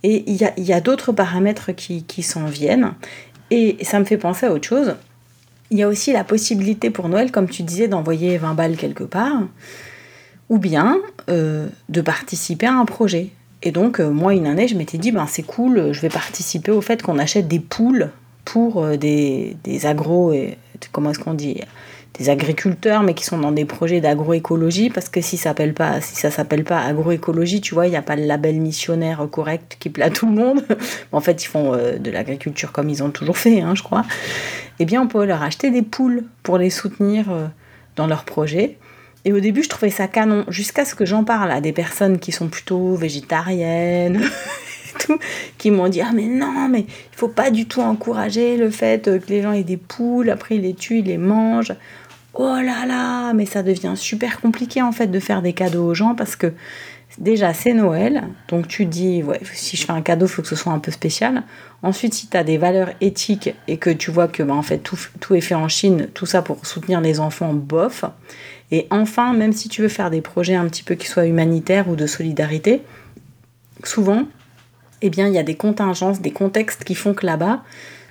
et 0.03 0.25
il 0.27 0.37
y 0.37 0.73
a, 0.73 0.81
d'autres 0.81 1.13
paramètres 1.13 1.73
qui, 1.73 2.05
qui 2.05 2.23
s'en 2.23 2.47
viennent. 2.47 2.95
Et 3.51 3.77
ça 3.83 3.99
me 3.99 4.05
fait 4.05 4.17
penser 4.17 4.47
à 4.47 4.53
autre 4.53 4.67
chose. 4.67 4.97
Il 5.71 5.79
y 5.79 5.83
a 5.83 5.89
aussi 5.89 6.13
la 6.13 6.25
possibilité 6.25 6.91
pour 6.91 7.09
Noël, 7.09 7.31
comme 7.31 7.49
tu 7.49 7.63
disais, 7.63 7.89
d'envoyer 7.89 8.39
20 8.39 8.55
balles 8.55 8.77
quelque 8.77 9.05
part 9.05 9.43
ou 10.49 10.59
bien 10.59 10.99
euh, 11.29 11.67
de 11.89 12.01
participer 12.01 12.67
à 12.67 12.75
un 12.75 12.85
projet. 12.85 13.31
Et 13.63 13.73
donc, 13.73 14.01
euh, 14.01 14.11
moi, 14.11 14.35
une 14.35 14.47
année, 14.47 14.69
je 14.69 14.77
m'étais 14.77 14.99
dit, 14.99 15.13
ben, 15.13 15.27
c'est 15.27 15.43
cool, 15.43 15.93
je 15.93 16.01
vais 16.01 16.09
participer 16.09 16.71
au 16.71 16.81
fait 16.81 17.03
qu'on 17.03 17.19
achète 17.19 17.49
des 17.49 17.59
poules 17.59 18.11
pour 18.45 18.85
euh, 18.85 18.97
des, 18.97 19.57
des 19.65 19.87
agro... 19.87 20.33
Et, 20.33 20.57
comment 20.93 21.11
est-ce 21.11 21.19
qu'on 21.19 21.35
dit 21.35 21.61
des 22.19 22.31
agriculteurs, 22.31 23.03
mais 23.03 23.13
qui 23.13 23.25
sont 23.25 23.39
dans 23.39 23.53
des 23.53 23.67
projets 23.67 24.01
d'agroécologie, 24.01 24.89
parce 24.89 25.11
que 25.11 25.21
si 25.21 25.37
ça 25.37 25.51
s'appelle 25.51 25.75
pas, 25.75 26.01
s'appelle 26.01 26.65
pas 26.65 26.81
agroécologie, 26.81 27.61
tu 27.61 27.75
vois, 27.75 27.87
il 27.87 27.91
n'y 27.91 27.97
a 27.97 28.03
pas 28.03 28.17
le 28.17 28.25
label 28.25 28.59
missionnaire 28.59 29.27
correct 29.31 29.77
qui 29.81 29.91
plaît 29.91 30.05
à 30.05 30.11
tout 30.11 30.27
le 30.27 30.33
monde. 30.33 30.63
en 31.13 31.21
fait, 31.21 31.45
ils 31.45 31.47
font 31.47 31.73
de 31.73 32.11
l'agriculture 32.11 32.73
comme 32.73 32.89
ils 32.89 33.03
ont 33.03 33.11
toujours 33.11 33.37
fait, 33.37 33.61
hein, 33.61 33.75
je 33.75 33.83
crois. 33.83 34.03
Eh 34.79 34.87
bien, 34.87 35.03
on 35.03 35.09
peut 35.09 35.27
leur 35.27 35.43
acheter 35.43 35.71
des 35.71 35.83
poules 35.83 36.25
pour 36.43 36.57
les 36.57 36.71
soutenir 36.71 37.27
dans 37.97 38.07
leur 38.07 38.25
projet. 38.25 38.79
Et 39.27 39.33
au 39.33 39.41
début, 39.41 39.65
je 39.65 39.69
trouvais 39.69 39.91
ça 39.91 40.07
canon, 40.07 40.45
jusqu'à 40.47 40.85
ce 40.85 40.95
que 40.95 41.05
j'en 41.05 41.25
parle 41.25 41.51
à 41.51 41.61
des 41.61 41.73
personnes 41.73 42.21
qui 42.21 42.31
sont 42.31 42.47
plutôt 42.47 42.95
végétariennes, 42.95 44.23
tout, 45.01 45.19
qui 45.59 45.73
m'ont 45.73 45.89
dit 45.89 46.01
Ah, 46.01 46.13
mais 46.15 46.27
non, 46.27 46.69
mais 46.69 46.83
il 46.83 47.17
faut 47.17 47.27
pas 47.27 47.51
du 47.51 47.67
tout 47.67 47.81
encourager 47.81 48.57
le 48.57 48.71
fait 48.71 49.05
que 49.05 49.29
les 49.29 49.43
gens 49.43 49.51
aient 49.51 49.65
des 49.65 49.77
poules, 49.77 50.31
après 50.31 50.55
ils 50.55 50.63
les 50.63 50.75
tuent, 50.75 51.01
ils 51.01 51.07
les 51.07 51.19
mangent. 51.19 51.75
Oh 52.35 52.55
là 52.55 52.87
là, 52.87 53.33
mais 53.33 53.47
ça 53.47 53.65
devient 53.65 53.95
super 53.97 54.41
compliqué 54.41 54.81
en 54.81 54.93
fait 54.93 55.09
de 55.09 55.19
faire 55.19 55.43
des 55.43 55.55
cadeaux 55.55 55.87
aux 55.87 55.95
gens 55.95 56.15
parce 56.15 56.37
que 56.37 56.53
Déjà, 57.19 57.55
c'est 57.55 57.73
Noël, 57.73 58.25
donc 58.49 58.69
tu 58.69 58.85
dis, 58.85 59.23
ouais, 59.23 59.41
si 59.55 59.79
je 59.79 59.87
fais 59.87 59.93
un 59.93 60.03
cadeau, 60.03 60.27
il 60.27 60.29
faut 60.29 60.43
que 60.43 60.49
ce 60.49 60.57
soit 60.57 60.73
un 60.73 60.79
peu 60.79 60.91
spécial. 60.91 61.45
Ensuite, 61.83 62.13
si 62.13 62.29
tu 62.29 62.37
as 62.37 62.45
des 62.45 62.59
valeurs 62.59 62.91
éthiques 63.01 63.55
et 63.69 63.79
que 63.79 63.89
tu 63.89 64.11
vois 64.11 64.29
que 64.29 64.43
bah, 64.43 64.61
tout, 64.83 64.99
tout, 65.19 65.35
est 65.35 65.41
fait 65.41 65.55
en 65.55 65.69
Chine, 65.69 66.09
tout 66.13 66.27
ça 66.27 66.43
pour 66.43 66.67
soutenir 66.67 67.01
les 67.01 67.19
enfants, 67.19 67.55
bof. 67.55 68.05
Et 68.71 68.87
enfin, 68.91 69.33
même 69.33 69.55
si 69.55 69.71
tu 69.71 69.81
veux 69.81 69.89
faire 69.89 70.11
des 70.11 70.21
projets 70.21 70.57
un 70.57 70.67
petit 70.67 70.83
peu 70.83 70.95
qui 70.95 71.07
soient 71.07 71.25
humanitaires 71.25 71.89
ou 71.89 71.97
de 71.97 72.07
solidarité, 72.07 72.83
souvent, 73.83 74.25
eh 75.01 75.09
bien, 75.09 75.27
il 75.27 75.33
y 75.33 75.39
a 75.39 75.43
des 75.43 75.57
contingences, 75.57 76.21
des 76.21 76.33
contextes 76.33 76.85
qui 76.85 76.95
font 76.95 77.15
que 77.15 77.25
là-bas, 77.25 77.63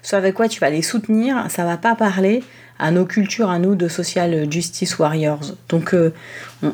ce 0.01 0.15
avec 0.15 0.33
quoi 0.33 0.47
tu 0.47 0.59
vas 0.59 0.69
les 0.69 0.81
soutenir, 0.81 1.45
ça 1.49 1.63
va 1.63 1.77
pas 1.77 1.95
parler 1.95 2.43
à 2.77 2.91
nos 2.91 3.05
cultures, 3.05 3.49
à 3.49 3.59
nous, 3.59 3.75
de 3.75 3.87
social 3.87 4.51
justice 4.51 4.99
warriors. 4.99 5.41
Donc, 5.69 5.93
euh, 5.93 6.13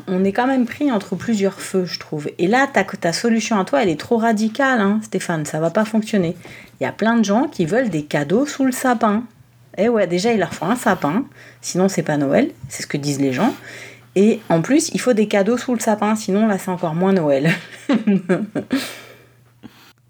on, 0.07 0.23
est 0.23 0.31
quand 0.31 0.47
même 0.47 0.65
pris 0.65 0.91
entre 0.91 1.15
plusieurs 1.15 1.61
feux, 1.61 1.85
je 1.85 1.99
trouve. 1.99 2.29
Et 2.37 2.47
là, 2.47 2.67
ta, 2.67 2.83
ta 2.83 3.13
solution 3.13 3.59
à 3.59 3.65
toi, 3.65 3.83
elle 3.83 3.89
est 3.89 3.99
trop 3.99 4.17
radicale, 4.17 4.81
hein, 4.81 4.99
Stéphane, 5.03 5.45
ça 5.45 5.59
va 5.59 5.69
pas 5.69 5.85
fonctionner. 5.85 6.35
Il 6.79 6.83
y 6.83 6.87
a 6.87 6.91
plein 6.91 7.17
de 7.17 7.25
gens 7.25 7.47
qui 7.47 7.65
veulent 7.65 7.89
des 7.89 8.03
cadeaux 8.03 8.45
sous 8.45 8.65
le 8.65 8.71
sapin. 8.71 9.23
Eh 9.77 9.89
ouais, 9.89 10.07
déjà, 10.07 10.33
il 10.33 10.39
leur 10.39 10.53
faut 10.53 10.65
un 10.65 10.75
sapin, 10.75 11.25
sinon 11.61 11.87
c'est 11.87 12.03
pas 12.03 12.17
Noël, 12.17 12.51
c'est 12.67 12.83
ce 12.83 12.87
que 12.87 12.97
disent 12.97 13.21
les 13.21 13.33
gens. 13.33 13.53
Et 14.15 14.41
en 14.49 14.61
plus, 14.61 14.89
il 14.93 14.99
faut 14.99 15.13
des 15.13 15.27
cadeaux 15.27 15.57
sous 15.57 15.73
le 15.73 15.79
sapin, 15.79 16.15
sinon 16.15 16.47
là, 16.47 16.57
c'est 16.57 16.71
encore 16.71 16.95
moins 16.95 17.13
Noël. 17.13 17.51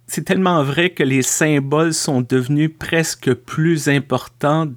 c'est 0.07 0.25
tellement 0.25 0.63
vrai 0.63 0.89
que 0.89 1.03
les 1.03 1.21
symboles 1.21 1.93
sont 1.93 2.21
devenus 2.21 2.71
presque 2.77 3.33
plus 3.33 3.87
importants 3.89 4.67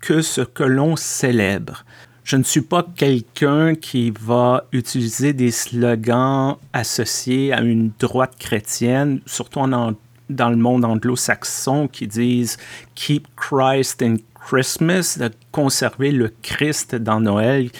que 0.00 0.22
ce 0.22 0.40
que 0.40 0.64
l'on 0.64 0.96
célèbre. 0.96 1.84
Je 2.24 2.36
ne 2.36 2.42
suis 2.42 2.60
pas 2.60 2.86
quelqu'un 2.96 3.74
qui 3.74 4.12
va 4.20 4.66
utiliser 4.72 5.32
des 5.32 5.50
slogans 5.50 6.56
associés 6.72 7.52
à 7.52 7.60
une 7.60 7.90
droite 7.98 8.36
chrétienne, 8.38 9.20
surtout 9.26 9.60
dans 9.66 10.50
le 10.50 10.56
monde 10.56 10.84
anglo-saxon, 10.84 11.88
qui 11.88 12.06
disent 12.06 12.56
Keep 12.94 13.26
Christ 13.36 14.02
in 14.02 14.16
Christmas, 14.34 15.16
de 15.18 15.30
conserver 15.50 16.12
le 16.12 16.32
Christ 16.42 16.94
dans 16.94 17.20
Noël, 17.20 17.70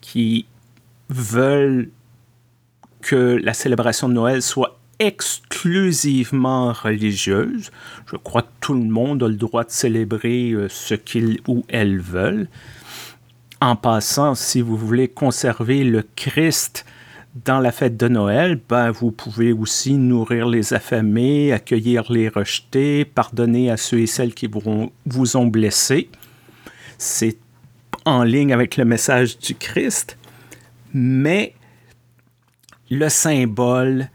qui 0.00 0.46
veulent 1.08 1.88
que 3.00 3.38
la 3.42 3.54
célébration 3.54 4.08
de 4.08 4.14
Noël 4.14 4.42
soit 4.42 4.78
exclusivement 4.98 6.72
religieuse. 6.72 7.70
Je 8.10 8.16
crois 8.16 8.42
que 8.42 8.52
tout 8.60 8.74
le 8.74 8.88
monde 8.88 9.22
a 9.22 9.28
le 9.28 9.34
droit 9.34 9.64
de 9.64 9.70
célébrer 9.70 10.52
euh, 10.52 10.68
ce 10.68 10.94
qu'il 10.94 11.40
ou 11.46 11.64
elle 11.68 12.00
veulent. 12.00 12.48
En 13.60 13.76
passant, 13.76 14.34
si 14.34 14.60
vous 14.60 14.76
voulez 14.76 15.08
conserver 15.08 15.82
le 15.84 16.04
Christ 16.14 16.84
dans 17.44 17.60
la 17.60 17.72
fête 17.72 17.96
de 17.96 18.08
Noël, 18.08 18.60
ben, 18.68 18.90
vous 18.90 19.10
pouvez 19.10 19.52
aussi 19.52 19.94
nourrir 19.94 20.46
les 20.46 20.72
affamés, 20.72 21.52
accueillir 21.52 22.10
les 22.10 22.28
rejetés, 22.28 23.04
pardonner 23.04 23.70
à 23.70 23.76
ceux 23.76 24.00
et 24.00 24.06
celles 24.06 24.34
qui 24.34 24.48
vous, 24.48 25.36
ont 25.36 25.46
blessé. 25.46 26.08
C'est 26.98 27.36
en 28.04 28.22
ligne 28.22 28.52
avec 28.52 28.76
le 28.76 28.84
message 28.84 29.38
du 29.38 29.54
Christ, 29.54 30.16
mais 30.94 31.54
le 32.90 33.08
symbole 33.08 34.08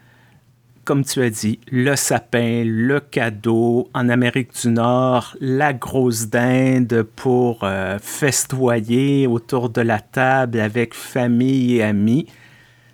comme 0.84 1.06
tu 1.06 1.22
as 1.22 1.30
dit, 1.30 1.60
le 1.72 1.96
sapin, 1.96 2.64
le 2.66 3.00
cadeau, 3.00 3.90
en 3.94 4.10
Amérique 4.10 4.60
du 4.62 4.70
Nord, 4.70 5.36
la 5.40 5.74
grosse 5.74 6.28
dinde 6.28 7.04
pour 7.16 7.60
euh, 7.64 8.00
festoyer 8.02 9.28
autour 9.28 9.70
de 9.70 9.82
la 9.82 10.00
table 10.00 10.60
avec 10.60 10.94
famille 10.94 11.78
et 11.78 11.84
amis. 11.84 12.26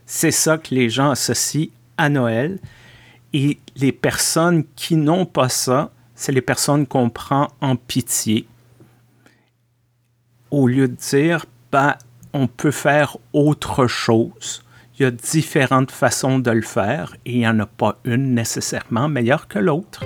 C'est 0.05 0.31
ça 0.31 0.57
que 0.57 0.75
les 0.75 0.89
gens 0.89 1.11
associent 1.11 1.69
à 1.97 2.09
Noël. 2.09 2.59
Et 3.33 3.57
les 3.75 3.91
personnes 3.91 4.63
qui 4.75 4.95
n'ont 4.95 5.25
pas 5.25 5.49
ça, 5.49 5.91
c'est 6.15 6.31
les 6.31 6.41
personnes 6.41 6.87
qu'on 6.87 7.09
prend 7.09 7.47
en 7.61 7.75
pitié. 7.75 8.47
Au 10.51 10.67
lieu 10.67 10.87
de 10.87 10.95
dire, 10.95 11.45
ben, 11.71 11.95
on 12.33 12.47
peut 12.47 12.71
faire 12.71 13.17
autre 13.33 13.87
chose 13.87 14.63
il 14.99 15.03
y 15.03 15.05
a 15.05 15.11
différentes 15.11 15.91
façons 15.91 16.39
de 16.39 16.49
le 16.49 16.63
faire 16.63 17.15
et 17.25 17.33
il 17.33 17.37
n'y 17.39 17.47
en 17.47 17.59
a 17.59 17.67
pas 17.67 17.99
une 18.03 18.33
nécessairement 18.33 19.07
meilleure 19.07 19.47
que 19.47 19.59
l'autre. 19.59 20.03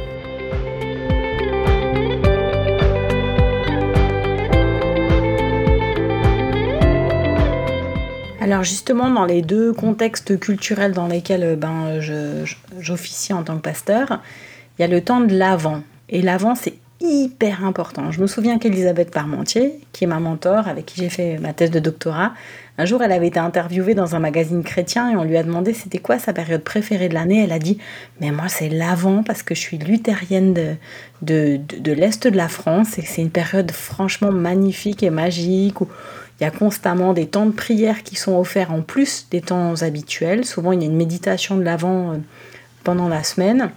Alors 8.41 8.63
justement, 8.63 9.09
dans 9.09 9.25
les 9.25 9.41
deux 9.41 9.71
contextes 9.71 10.37
culturels 10.37 10.91
dans 10.91 11.07
lesquels 11.07 11.55
ben, 11.57 12.01
j'officie 12.79 13.31
en 13.31 13.43
tant 13.43 13.55
que 13.55 13.61
pasteur, 13.61 14.19
il 14.77 14.81
y 14.81 14.85
a 14.85 14.87
le 14.87 15.01
temps 15.01 15.21
de 15.21 15.33
l'avant. 15.33 15.83
Et 16.09 16.21
l'avant, 16.21 16.55
c'est 16.55 16.73
hyper 17.01 17.65
important. 17.65 18.11
Je 18.11 18.21
me 18.21 18.27
souviens 18.27 18.59
qu'Elisabeth 18.59 19.11
Parmentier, 19.11 19.79
qui 19.91 20.03
est 20.03 20.07
ma 20.07 20.19
mentor, 20.19 20.67
avec 20.67 20.85
qui 20.85 21.01
j'ai 21.01 21.09
fait 21.09 21.37
ma 21.39 21.53
thèse 21.53 21.71
de 21.71 21.79
doctorat, 21.79 22.33
un 22.77 22.85
jour, 22.85 23.03
elle 23.03 23.11
avait 23.11 23.27
été 23.27 23.39
interviewée 23.39 23.93
dans 23.93 24.15
un 24.15 24.19
magazine 24.19 24.63
chrétien 24.63 25.11
et 25.11 25.15
on 25.15 25.23
lui 25.23 25.37
a 25.37 25.43
demandé 25.43 25.73
c'était 25.73 25.99
quoi 25.99 26.17
sa 26.17 26.33
période 26.33 26.63
préférée 26.63 27.09
de 27.09 27.13
l'année. 27.13 27.43
Elle 27.43 27.51
a 27.51 27.59
dit 27.59 27.77
Mais 28.19 28.31
moi, 28.31 28.47
c'est 28.47 28.69
l'avant 28.69 29.23
parce 29.23 29.43
que 29.43 29.53
je 29.53 29.59
suis 29.59 29.77
luthérienne 29.77 30.53
de, 30.53 30.75
de, 31.21 31.59
de, 31.79 31.91
l'Est 31.91 32.27
de 32.27 32.35
la 32.35 32.47
France 32.47 32.97
et 32.97 33.03
c'est 33.03 33.21
une 33.21 33.29
période 33.29 33.69
franchement 33.71 34.31
magnifique 34.31 35.03
et 35.03 35.09
magique 35.09 35.81
où 35.81 35.87
il 36.39 36.43
y 36.43 36.47
a 36.47 36.49
constamment 36.49 37.13
des 37.13 37.27
temps 37.27 37.45
de 37.45 37.51
prière 37.51 38.01
qui 38.01 38.15
sont 38.15 38.35
offerts 38.35 38.71
en 38.71 38.81
plus 38.81 39.27
des 39.29 39.41
temps 39.41 39.81
habituels. 39.83 40.43
Souvent, 40.43 40.71
il 40.71 40.81
y 40.81 40.83
a 40.83 40.87
une 40.87 40.97
méditation 40.97 41.57
de 41.57 41.63
l'avant 41.63 42.13
euh, 42.13 42.17
pendant 42.83 43.09
la 43.09 43.23
semaine. 43.23 43.69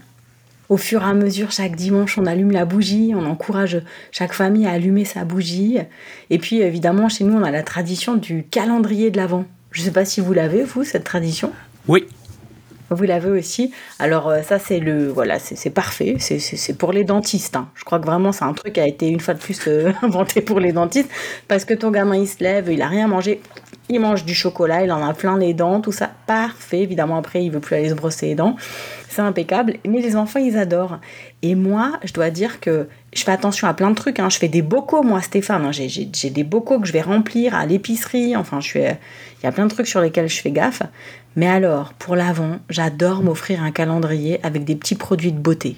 Au 0.68 0.76
fur 0.76 1.02
et 1.02 1.04
à 1.04 1.14
mesure, 1.14 1.52
chaque 1.52 1.76
dimanche, 1.76 2.16
on 2.18 2.26
allume 2.26 2.50
la 2.50 2.64
bougie, 2.64 3.12
on 3.14 3.26
encourage 3.26 3.83
chaque 4.11 4.33
famille 4.33 4.66
à 4.66 4.71
allumer 4.71 5.04
sa 5.04 5.25
bougie. 5.25 5.78
Et 6.30 6.38
puis, 6.38 6.61
évidemment, 6.61 7.09
chez 7.09 7.25
nous, 7.25 7.35
on 7.35 7.42
a 7.42 7.50
la 7.50 7.62
tradition 7.62 8.14
du 8.16 8.44
calendrier 8.44 9.11
de 9.11 9.18
l'Avent. 9.18 9.44
Je 9.73 9.80
ne 9.80 9.87
sais 9.87 9.92
pas 9.92 10.04
si 10.04 10.21
vous 10.21 10.33
l'avez, 10.33 10.62
vous, 10.62 10.85
cette 10.85 11.04
tradition? 11.04 11.52
Oui. 11.88 12.06
Vous 12.90 13.04
l'avez 13.04 13.30
aussi. 13.30 13.73
Alors 13.99 14.28
euh, 14.28 14.42
ça 14.42 14.59
c'est 14.59 14.78
le 14.78 15.09
voilà 15.09 15.38
c'est 15.38 15.71
parfait. 15.71 16.16
C'est 16.21 16.78
pour 16.78 16.92
les 16.92 17.02
dentistes. 17.02 17.56
Hein. 17.56 17.68
Je 17.75 17.83
crois 17.83 17.99
que 17.99 18.04
vraiment 18.04 18.30
c'est 18.30 18.44
un 18.44 18.52
truc 18.52 18.75
qui 18.75 18.80
a 18.80 18.87
été 18.87 19.09
une 19.09 19.21
fois 19.21 19.35
de 19.35 19.40
plus 19.40 19.59
euh, 19.66 19.90
inventé 20.02 20.42
pour 20.42 20.61
les 20.61 20.73
dentistes 20.73 21.11
parce 21.49 21.64
que 21.64 21.73
ton 21.75 21.90
gamin 21.90 22.16
il 22.16 22.28
se 22.28 22.42
lève, 22.44 22.71
il 22.71 22.83
a 22.83 22.88
rien 22.88 23.09
mangé, 23.09 23.40
il 23.88 24.00
mange 24.00 24.25
du 24.25 24.35
chocolat, 24.35 24.83
il 24.83 24.93
en 24.93 25.07
a 25.07 25.12
plein 25.14 25.37
les 25.37 25.55
dents, 25.55 25.81
tout 25.81 25.93
ça 25.93 26.11
parfait. 26.26 26.81
Évidemment 26.81 27.19
après 27.19 27.45
il 27.45 27.50
veut 27.50 27.61
plus 27.61 27.76
aller 27.76 27.91
se 27.91 27.95
brosser 27.95 28.26
les 28.26 28.35
dents 28.35 28.57
c'est 29.14 29.23
impeccable. 29.23 29.76
Mais 29.87 30.00
les 30.00 30.17
enfants, 30.17 30.41
ils 30.41 30.59
adorent. 30.59 30.99
Et 31.43 31.55
moi, 31.55 31.93
je 32.05 32.12
dois 32.12 32.31
dire 32.31 32.61
que 32.61 32.88
je 33.14 33.23
fais 33.23 33.31
attention 33.31 33.69
à 33.69 33.75
plein 33.75 33.91
de 33.91 33.95
trucs. 33.95 34.19
Hein. 34.19 34.29
Je 34.29 34.38
fais 34.38 34.49
des 34.49 34.62
bocaux, 34.62 35.03
moi, 35.03 35.23
Stéphane. 35.23 35.64
Hein. 35.64 35.71
J'ai 35.73 36.31
des 36.31 36.45
bocaux 36.45 36.81
que 36.81 36.87
je 36.87 36.93
vais 36.93 37.00
remplir 37.00 37.55
à 37.55 37.64
l'épicerie. 37.64 38.37
Enfin, 38.37 38.59
il 38.75 38.97
y 39.45 39.47
a 39.47 39.53
plein 39.53 39.67
de 39.67 39.71
trucs 39.71 39.87
sur 39.87 40.00
lesquels 40.00 40.29
je 40.29 40.41
fais 40.41 40.50
gaffe. 40.50 40.83
Mais 41.37 41.47
alors, 41.47 41.95
pour 41.95 42.17
l'avant, 42.17 42.59
j'adore 42.69 43.23
m'offrir 43.23 43.62
un 43.62 43.71
calendrier 43.71 44.41
avec 44.43 44.64
des 44.64 44.76
petits 44.76 44.97
produits 44.97 45.33
de 45.33 45.38
beauté. 45.38 45.76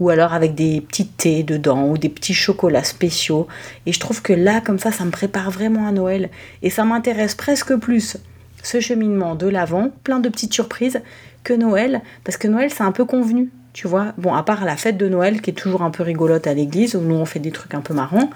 Ou 0.00 0.10
alors 0.10 0.32
avec 0.32 0.54
des 0.54 0.80
petits 0.80 1.06
thés 1.06 1.42
dedans 1.42 1.88
ou 1.88 1.98
des 1.98 2.08
petits 2.08 2.34
chocolats 2.34 2.84
spéciaux. 2.84 3.46
Et 3.86 3.92
je 3.92 4.00
trouve 4.00 4.22
que 4.22 4.32
là, 4.32 4.60
comme 4.60 4.78
ça, 4.78 4.92
ça 4.92 5.04
me 5.04 5.10
prépare 5.10 5.50
vraiment 5.50 5.86
à 5.86 5.92
Noël. 5.92 6.30
Et 6.62 6.70
ça 6.70 6.84
m'intéresse 6.84 7.34
presque 7.34 7.76
plus 7.76 8.16
ce 8.62 8.80
cheminement 8.80 9.34
de 9.34 9.48
l'avant, 9.48 9.90
plein 10.04 10.20
de 10.20 10.28
petites 10.28 10.54
surprises, 10.54 11.00
que 11.44 11.52
Noël, 11.52 12.02
parce 12.24 12.36
que 12.36 12.48
Noël 12.48 12.70
c'est 12.70 12.84
un 12.84 12.92
peu 12.92 13.04
convenu, 13.04 13.50
tu 13.72 13.88
vois. 13.88 14.12
Bon, 14.18 14.32
à 14.34 14.42
part 14.42 14.64
la 14.64 14.76
fête 14.76 14.96
de 14.96 15.08
Noël 15.08 15.40
qui 15.40 15.50
est 15.50 15.54
toujours 15.54 15.82
un 15.82 15.90
peu 15.90 16.02
rigolote 16.02 16.46
à 16.46 16.54
l'église, 16.54 16.94
où 16.94 17.00
nous 17.00 17.16
on 17.16 17.24
fait 17.24 17.40
des 17.40 17.50
trucs 17.50 17.74
un 17.74 17.80
peu 17.80 17.94
marrants, 17.94 18.30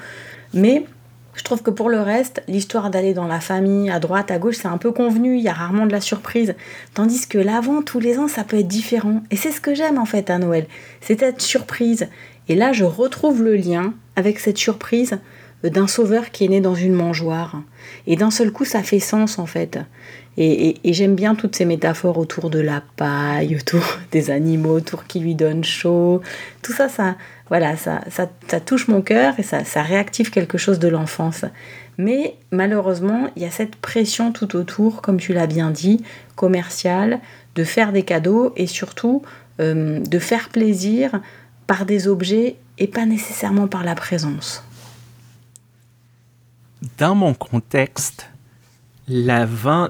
mais 0.53 0.85
je 1.37 1.43
trouve 1.45 1.63
que 1.63 1.71
pour 1.71 1.91
le 1.91 2.01
reste, 2.01 2.43
l'histoire 2.49 2.91
d'aller 2.91 3.13
dans 3.13 3.27
la 3.27 3.41
famille, 3.41 3.91
à 3.91 4.01
droite, 4.01 4.31
à 4.31 4.39
gauche, 4.39 4.57
c'est 4.57 4.69
un 4.69 4.79
peu 4.79 4.91
convenu, 4.91 5.37
il 5.37 5.43
y 5.43 5.49
a 5.49 5.53
rarement 5.53 5.87
de 5.87 5.93
la 5.93 6.01
surprise. 6.01 6.55
Tandis 6.95 7.29
que 7.29 7.39
l'avant, 7.39 7.83
tous 7.83 8.01
les 8.01 8.19
ans, 8.19 8.27
ça 8.27 8.43
peut 8.43 8.59
être 8.59 8.67
différent. 8.67 9.23
Et 9.31 9.37
c'est 9.37 9.53
ce 9.53 9.61
que 9.61 9.75
j'aime 9.75 9.99
en 9.99 10.07
fait 10.07 10.31
à 10.31 10.39
Noël, 10.39 10.67
c'est 11.01 11.21
cette 11.21 11.43
surprise. 11.43 12.09
Et 12.49 12.55
là, 12.55 12.73
je 12.73 12.85
retrouve 12.85 13.43
le 13.43 13.55
lien 13.55 13.93
avec 14.17 14.39
cette 14.39 14.59
surprise 14.59 15.19
d'un 15.63 15.87
sauveur 15.87 16.31
qui 16.31 16.45
est 16.45 16.49
né 16.49 16.61
dans 16.61 16.75
une 16.75 16.95
mangeoire. 16.95 17.63
Et 18.07 18.17
d'un 18.17 18.31
seul 18.31 18.51
coup, 18.51 18.65
ça 18.65 18.83
fait 18.83 19.01
sens 19.01 19.39
en 19.39 19.47
fait. 19.47 19.79
Et, 20.39 20.79
j'aime 20.85 21.15
bien 21.15 21.35
toutes 21.35 21.57
ces 21.57 21.65
métaphores 21.65 22.19
autour 22.19 22.51
de 22.51 22.59
la 22.59 22.83
paille, 22.97 23.57
autour 23.57 23.83
des 24.13 24.31
animaux, 24.31 24.77
autour 24.77 25.07
qui 25.07 25.21
lui 25.21 25.35
donnent 25.35 25.65
chaud. 25.65 26.21
Tout 26.63 26.73
ça, 26.73 26.89
ça, 26.89 27.17
voilà, 27.49 27.77
ça, 27.77 28.03
ça, 28.11 28.61
touche 28.61 28.89
mon 28.89 29.01
cœur 29.01 29.35
et 29.39 29.43
ça, 29.43 29.83
réactive 29.83 30.31
quelque 30.31 30.59
chose 30.59 30.79
de 30.79 30.89
l'enfance. 30.89 31.45
Mais 31.99 32.37
malheureusement, 32.51 33.31
il 33.37 33.43
y 33.43 33.47
a 33.47 33.51
cette 33.51 33.77
pression 33.77 34.33
tout 34.33 34.57
autour, 34.57 35.01
comme 35.01 35.19
tu 35.19 35.33
l'as 35.33 35.47
bien 35.47 35.71
dit, 35.71 36.03
commerciale, 36.35 37.21
de 37.55 37.65
faire 37.65 37.93
des 37.93 38.03
cadeaux 38.03 38.53
et 38.57 38.67
surtout 38.67 39.23
euh, 39.61 40.01
de 40.01 40.19
faire 40.19 40.51
plaisir 40.51 41.23
par 41.67 41.87
des 41.87 42.09
objets 42.09 42.57
et 42.77 42.87
pas 42.87 43.07
nécessairement 43.07 43.69
par 43.69 43.85
la 43.85 43.95
présence. 43.95 44.63
Dans 46.99 47.15
mon 47.15 47.33
contexte, 47.33 48.29
l'avant 49.09 49.89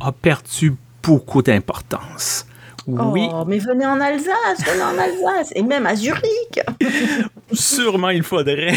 a 0.00 0.12
perdu 0.12 0.74
beaucoup 1.02 1.42
d'importance. 1.42 2.46
Oui. 2.86 3.28
Oh, 3.30 3.44
mais 3.46 3.58
venez 3.58 3.84
en 3.84 4.00
Alsace, 4.00 4.64
venez 4.66 4.82
en 4.82 4.98
Alsace, 4.98 5.52
et 5.54 5.62
même 5.62 5.84
à 5.84 5.94
Zurich. 5.94 6.60
Sûrement 7.52 8.08
il 8.08 8.22
faudrait. 8.22 8.72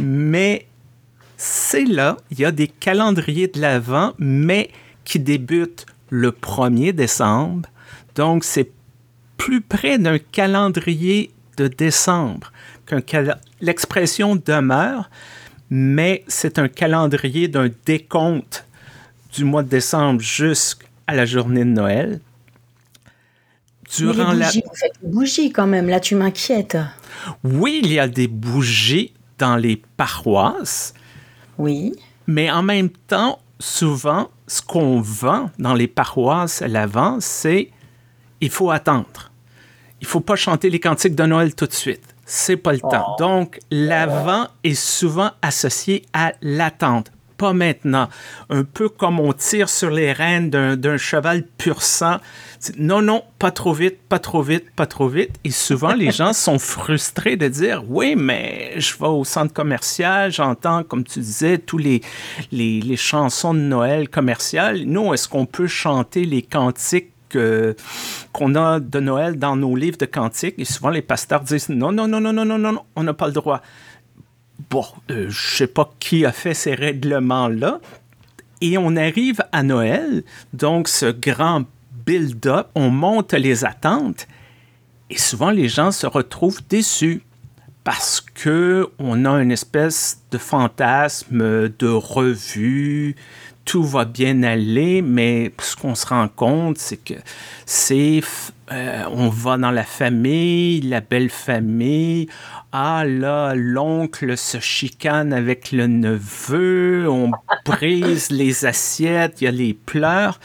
Mais 0.00 0.66
c'est 1.36 1.84
là, 1.84 2.16
il 2.30 2.38
y 2.38 2.44
a 2.44 2.52
des 2.52 2.68
calendriers 2.68 3.48
de 3.48 3.60
l'Avent, 3.60 4.12
mais 4.18 4.70
qui 5.04 5.18
débutent 5.18 5.86
le 6.08 6.30
1er 6.30 6.92
décembre. 6.92 7.68
Donc, 8.14 8.44
c'est 8.44 8.70
plus 9.36 9.60
près 9.60 9.98
d'un 9.98 10.18
calendrier 10.18 11.30
de 11.56 11.68
décembre 11.68 12.52
qu'un 12.86 13.02
l'expression 13.60 14.36
demeure, 14.36 15.10
mais 15.70 16.24
c'est 16.28 16.58
un 16.58 16.68
calendrier 16.68 17.48
d'un 17.48 17.68
décompte 17.84 18.65
du 19.36 19.44
mois 19.44 19.62
de 19.62 19.68
décembre 19.68 20.20
jusqu'à 20.20 20.86
la 21.08 21.26
journée 21.26 21.64
de 21.64 21.70
Noël. 21.70 22.20
Durant 23.96 24.32
la... 24.32 24.46
Vous 24.46 24.62
faites 24.74 25.00
des 25.02 25.08
bougies 25.08 25.52
quand 25.52 25.66
même, 25.66 25.88
là 25.88 26.00
tu 26.00 26.14
m'inquiètes. 26.14 26.78
Oui, 27.44 27.80
il 27.84 27.92
y 27.92 27.98
a 27.98 28.08
des 28.08 28.28
bougies 28.28 29.12
dans 29.38 29.56
les 29.56 29.80
paroisses. 29.96 30.94
Oui. 31.58 31.92
Mais 32.26 32.50
en 32.50 32.62
même 32.62 32.88
temps, 32.88 33.38
souvent, 33.60 34.30
ce 34.46 34.62
qu'on 34.62 35.00
vend 35.00 35.50
dans 35.58 35.74
les 35.74 35.86
paroisses 35.86 36.62
à 36.62 36.68
l'avant, 36.68 37.18
c'est 37.20 37.70
il 38.40 38.50
faut 38.50 38.70
attendre. 38.70 39.30
Il 40.00 40.06
faut 40.06 40.20
pas 40.20 40.36
chanter 40.36 40.70
les 40.70 40.80
cantiques 40.80 41.14
de 41.14 41.24
Noël 41.24 41.54
tout 41.54 41.66
de 41.66 41.72
suite. 41.72 42.02
C'est 42.24 42.56
pas 42.56 42.72
le 42.72 42.80
temps. 42.80 43.06
Oh. 43.10 43.16
Donc, 43.18 43.60
l'avant 43.70 44.48
est 44.64 44.74
souvent 44.74 45.30
associé 45.42 46.04
à 46.12 46.32
l'attente 46.42 47.12
pas 47.36 47.52
maintenant. 47.52 48.08
Un 48.50 48.64
peu 48.64 48.88
comme 48.88 49.20
on 49.20 49.32
tire 49.32 49.68
sur 49.68 49.90
les 49.90 50.12
rênes 50.12 50.50
d'un 50.50 50.96
cheval 50.96 51.44
pur 51.58 51.82
sang. 51.82 52.16
Non, 52.78 53.02
non, 53.02 53.22
pas 53.38 53.50
trop 53.50 53.72
vite, 53.72 53.98
pas 54.08 54.18
trop 54.18 54.42
vite, 54.42 54.70
pas 54.74 54.86
trop 54.86 55.08
vite. 55.08 55.30
Et 55.44 55.50
souvent, 55.50 55.94
les 55.94 56.10
gens 56.10 56.32
sont 56.34 56.58
frustrés 56.58 57.36
de 57.36 57.48
dire, 57.48 57.84
oui, 57.88 58.14
mais 58.16 58.72
je 58.76 58.96
vais 58.96 59.06
au 59.06 59.24
centre 59.24 59.52
commercial, 59.52 60.32
j'entends, 60.32 60.82
comme 60.82 61.04
tu 61.04 61.20
disais, 61.20 61.58
tous 61.58 61.78
les, 61.78 62.00
les, 62.52 62.80
les 62.80 62.96
chansons 62.96 63.54
de 63.54 63.60
Noël 63.60 64.08
commerciales. 64.08 64.84
Nous, 64.84 65.12
est-ce 65.14 65.28
qu'on 65.28 65.46
peut 65.46 65.66
chanter 65.66 66.24
les 66.24 66.42
cantiques 66.42 67.12
qu'on 68.32 68.54
a 68.54 68.80
de 68.80 69.00
Noël 69.00 69.38
dans 69.38 69.56
nos 69.56 69.74
livres 69.76 69.98
de 69.98 70.06
cantiques. 70.06 70.54
Et 70.58 70.64
souvent, 70.64 70.90
les 70.90 71.02
pasteurs 71.02 71.40
disent 71.40 71.68
non, 71.68 71.92
non, 71.92 72.06
non, 72.08 72.20
non, 72.20 72.32
non, 72.32 72.44
non, 72.44 72.58
non, 72.58 72.82
on 72.94 73.02
n'a 73.02 73.14
pas 73.14 73.26
le 73.26 73.32
droit 73.32 73.62
bon, 74.70 74.84
euh, 75.10 75.26
je 75.28 75.56
sais 75.56 75.66
pas 75.66 75.92
qui 75.98 76.24
a 76.24 76.32
fait 76.32 76.54
ces 76.54 76.74
règlements-là. 76.74 77.80
Et 78.60 78.78
on 78.78 78.96
arrive 78.96 79.42
à 79.52 79.62
Noël, 79.62 80.22
donc 80.54 80.88
ce 80.88 81.06
grand 81.06 81.64
build-up, 82.06 82.68
on 82.74 82.90
monte 82.90 83.34
les 83.34 83.64
attentes, 83.64 84.26
et 85.10 85.18
souvent 85.18 85.50
les 85.50 85.68
gens 85.68 85.90
se 85.90 86.06
retrouvent 86.06 86.62
déçus 86.68 87.22
parce 87.84 88.20
que 88.20 88.88
on 88.98 89.24
a 89.26 89.42
une 89.42 89.52
espèce 89.52 90.22
de 90.30 90.38
fantasme 90.38 91.68
de 91.68 91.86
revue, 91.86 93.14
tout 93.66 93.82
va 93.82 94.04
bien 94.04 94.44
aller, 94.44 95.02
mais 95.02 95.52
ce 95.60 95.76
qu'on 95.76 95.94
se 95.94 96.06
rend 96.06 96.28
compte, 96.28 96.78
c'est 96.78 96.96
que 96.96 97.14
c'est 97.66 98.20
euh, 98.72 99.02
on 99.10 99.28
va 99.28 99.58
dans 99.58 99.72
la 99.72 99.82
famille, 99.82 100.80
la 100.80 101.00
belle 101.00 101.30
famille. 101.30 102.28
Ah 102.72 103.04
là, 103.04 103.54
l'oncle 103.54 104.36
se 104.38 104.60
chicane 104.60 105.32
avec 105.32 105.72
le 105.72 105.88
neveu, 105.88 107.06
on 107.08 107.32
brise 107.66 108.30
les 108.30 108.64
assiettes, 108.64 109.40
il 109.40 109.44
y 109.44 109.48
a 109.48 109.50
les 109.50 109.74
pleurs. 109.74 110.40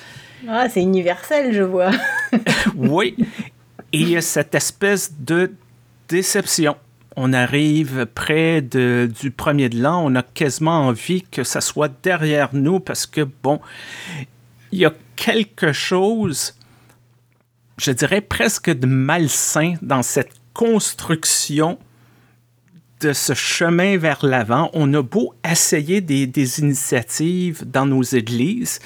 Ah, 0.50 0.68
c'est 0.68 0.82
universel, 0.82 1.54
je 1.54 1.62
vois. 1.62 1.92
oui. 2.76 3.16
Et 3.94 4.00
il 4.00 4.10
y 4.10 4.18
a 4.18 4.22
cette 4.22 4.56
espèce 4.56 5.14
de 5.20 5.54
déception. 6.10 6.76
On 7.16 7.34
arrive 7.34 8.06
près 8.06 8.62
du 8.62 9.32
premier 9.32 9.70
de 9.70 9.82
l'an, 9.82 10.04
on 10.06 10.16
a 10.16 10.24
quasiment 10.24 10.88
envie 10.88 11.24
que 11.24 11.44
ça 11.44 11.62
soit 11.62 11.92
derrière 12.04 12.50
nous 12.54 12.80
parce 12.80 13.06
que, 13.06 13.28
bon, 13.44 13.60
il 14.72 14.80
y 14.80 14.86
a 14.86 14.94
quelque 15.16 15.74
chose 15.74 16.56
je 17.82 17.92
dirais 17.92 18.22
presque 18.22 18.70
de 18.70 18.86
malsain 18.86 19.74
dans 19.82 20.04
cette 20.04 20.34
construction 20.54 21.80
de 23.00 23.12
ce 23.12 23.34
chemin 23.34 23.98
vers 23.98 24.24
l'avant. 24.24 24.70
On 24.74 24.94
a 24.94 25.02
beau 25.02 25.34
essayer 25.50 26.00
des, 26.00 26.60
initiatives 26.60 27.64
dans 27.66 27.88
nos 27.88 28.04
églises. 28.04 28.80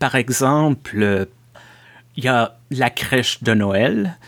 Par 0.00 0.16
exemple, 0.16 1.28
il 2.16 2.24
y 2.24 2.28
a 2.28 2.58
la 2.72 2.90
crèche 2.90 3.40
de 3.44 3.54
Noël. 3.54 4.18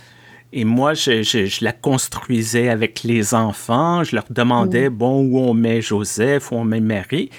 Et 0.53 0.65
moi, 0.65 0.93
je, 0.93 1.65
la 1.65 1.73
construisais 1.73 2.69
avec 2.69 3.05
les 3.05 3.35
enfants. 3.35 4.05
Je 4.05 4.15
leur 4.15 4.27
demandais, 4.29 4.91
bon, 4.91 5.23
où 5.23 5.39
on 5.39 5.55
met 5.55 5.81
Joseph, 5.81 6.53
où 6.53 6.57
on 6.57 6.65
met 6.65 6.81
Marie. 6.81 7.31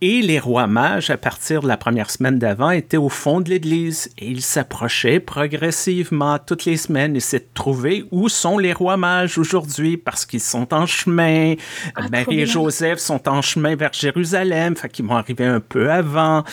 Et 0.00 0.20
les 0.20 0.38
rois 0.38 0.66
mages, 0.66 1.08
à 1.08 1.16
partir 1.16 1.62
de 1.62 1.68
la 1.68 1.78
première 1.78 2.10
semaine 2.10 2.38
d'avant, 2.38 2.70
étaient 2.70 2.98
au 2.98 3.08
fond 3.08 3.40
de 3.40 3.48
l'église 3.48 4.10
et 4.18 4.28
ils 4.28 4.42
s'approchaient 4.42 5.20
progressivement 5.20 6.38
toutes 6.38 6.66
les 6.66 6.76
semaines, 6.76 7.16
essaient 7.16 7.40
de 7.40 7.48
trouver 7.54 8.04
où 8.10 8.28
sont 8.28 8.58
les 8.58 8.74
rois 8.74 8.98
mages 8.98 9.38
aujourd'hui 9.38 9.96
parce 9.96 10.26
qu'ils 10.26 10.42
sont 10.42 10.72
en 10.74 10.84
chemin. 10.84 11.54
Ah, 11.94 12.08
Marie 12.12 12.42
et 12.42 12.46
Joseph 12.46 12.98
sont 12.98 13.26
en 13.26 13.40
chemin 13.40 13.74
vers 13.74 13.94
Jérusalem, 13.94 14.76
fait 14.76 14.90
qu'ils 14.90 15.06
vont 15.06 15.16
arriver 15.16 15.46
un 15.46 15.60
peu 15.60 15.90
avant. 15.90 16.44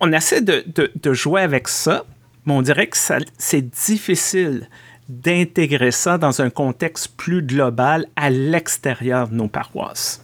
On 0.00 0.12
essaie 0.12 0.42
de, 0.42 0.64
de 0.74 1.12
jouer 1.12 1.42
avec 1.42 1.68
ça, 1.68 2.04
mais 2.46 2.52
on 2.52 2.62
dirait 2.62 2.88
que 2.88 2.96
c'est 3.38 3.70
difficile 3.70 4.68
d'intégrer 5.08 5.92
ça 5.92 6.18
dans 6.18 6.40
un 6.40 6.50
contexte 6.50 7.08
plus 7.16 7.42
global 7.42 8.06
à 8.16 8.30
l'extérieur 8.30 9.28
de 9.28 9.34
nos 9.34 9.48
paroisses. 9.48 10.22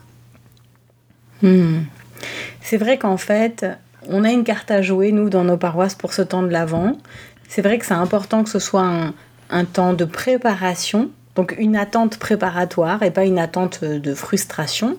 Hmm. 1.42 1.82
C'est 2.60 2.76
vrai 2.76 2.98
qu'en 2.98 3.16
fait, 3.16 3.66
on 4.08 4.24
a 4.24 4.30
une 4.30 4.44
carte 4.44 4.70
à 4.70 4.82
jouer, 4.82 5.12
nous, 5.12 5.30
dans 5.30 5.44
nos 5.44 5.56
paroisses 5.56 5.94
pour 5.94 6.12
ce 6.12 6.22
temps 6.22 6.42
de 6.42 6.48
l'Avent. 6.48 6.96
C'est 7.48 7.62
vrai 7.62 7.78
que 7.78 7.86
c'est 7.86 7.94
important 7.94 8.44
que 8.44 8.50
ce 8.50 8.58
soit 8.58 9.12
un, 9.50 9.64
temps 9.64 9.92
de 9.92 10.04
préparation, 10.04 11.10
donc 11.34 11.54
une 11.58 11.76
attente 11.76 12.18
préparatoire 12.18 13.02
et 13.02 13.10
pas 13.10 13.24
une 13.24 13.38
attente 13.38 13.84
de 13.84 14.14
frustration. 14.14 14.96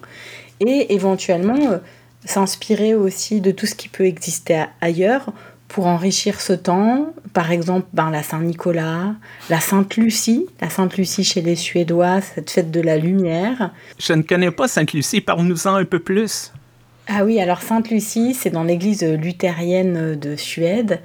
Et 0.60 0.94
éventuellement, 0.94 1.72
euh, 1.72 1.78
s'inspirer 2.26 2.94
aussi 2.94 3.42
de 3.42 3.52
tout 3.52 3.66
ce 3.66 3.76
qui 3.76 3.90
peut 3.90 4.06
exister 4.06 4.66
ailleurs 4.82 5.34
pour 5.68 5.88
enrichir 5.88 6.40
ce 6.42 6.54
temps. 6.54 7.14
Par 7.34 7.52
exemple, 7.52 7.88
ben, 7.94 8.12
la 8.12 8.24
Saint-Nicolas, 8.24 9.16
la 9.50 9.60
Sainte-Lucie, 9.60 10.46
la 10.62 10.70
Sainte-Lucie 10.70 11.24
chez 11.24 11.42
les 11.42 11.56
Suédois, 11.56 12.22
cette 12.22 12.52
fête 12.52 12.72
de 12.72 12.82
la 12.82 12.98
lumière. 12.98 13.72
Je 14.00 14.14
ne 14.14 14.22
connais 14.22 14.52
pas 14.52 14.68
Sainte-Lucie, 14.68 15.22
parle-nous-en 15.22 15.76
un 15.76 15.86
peu 15.86 16.00
plus. 16.00 16.52
Ah 17.08 17.26
oui, 17.26 17.42
alors 17.42 17.62
Sainte 17.62 17.90
Lucie, 17.90 18.34
c'est 18.34 18.50
dans 18.50 18.64
l'église 18.64 19.04
luthérienne 19.04 20.16
de 20.16 20.36
Suède 20.38 21.02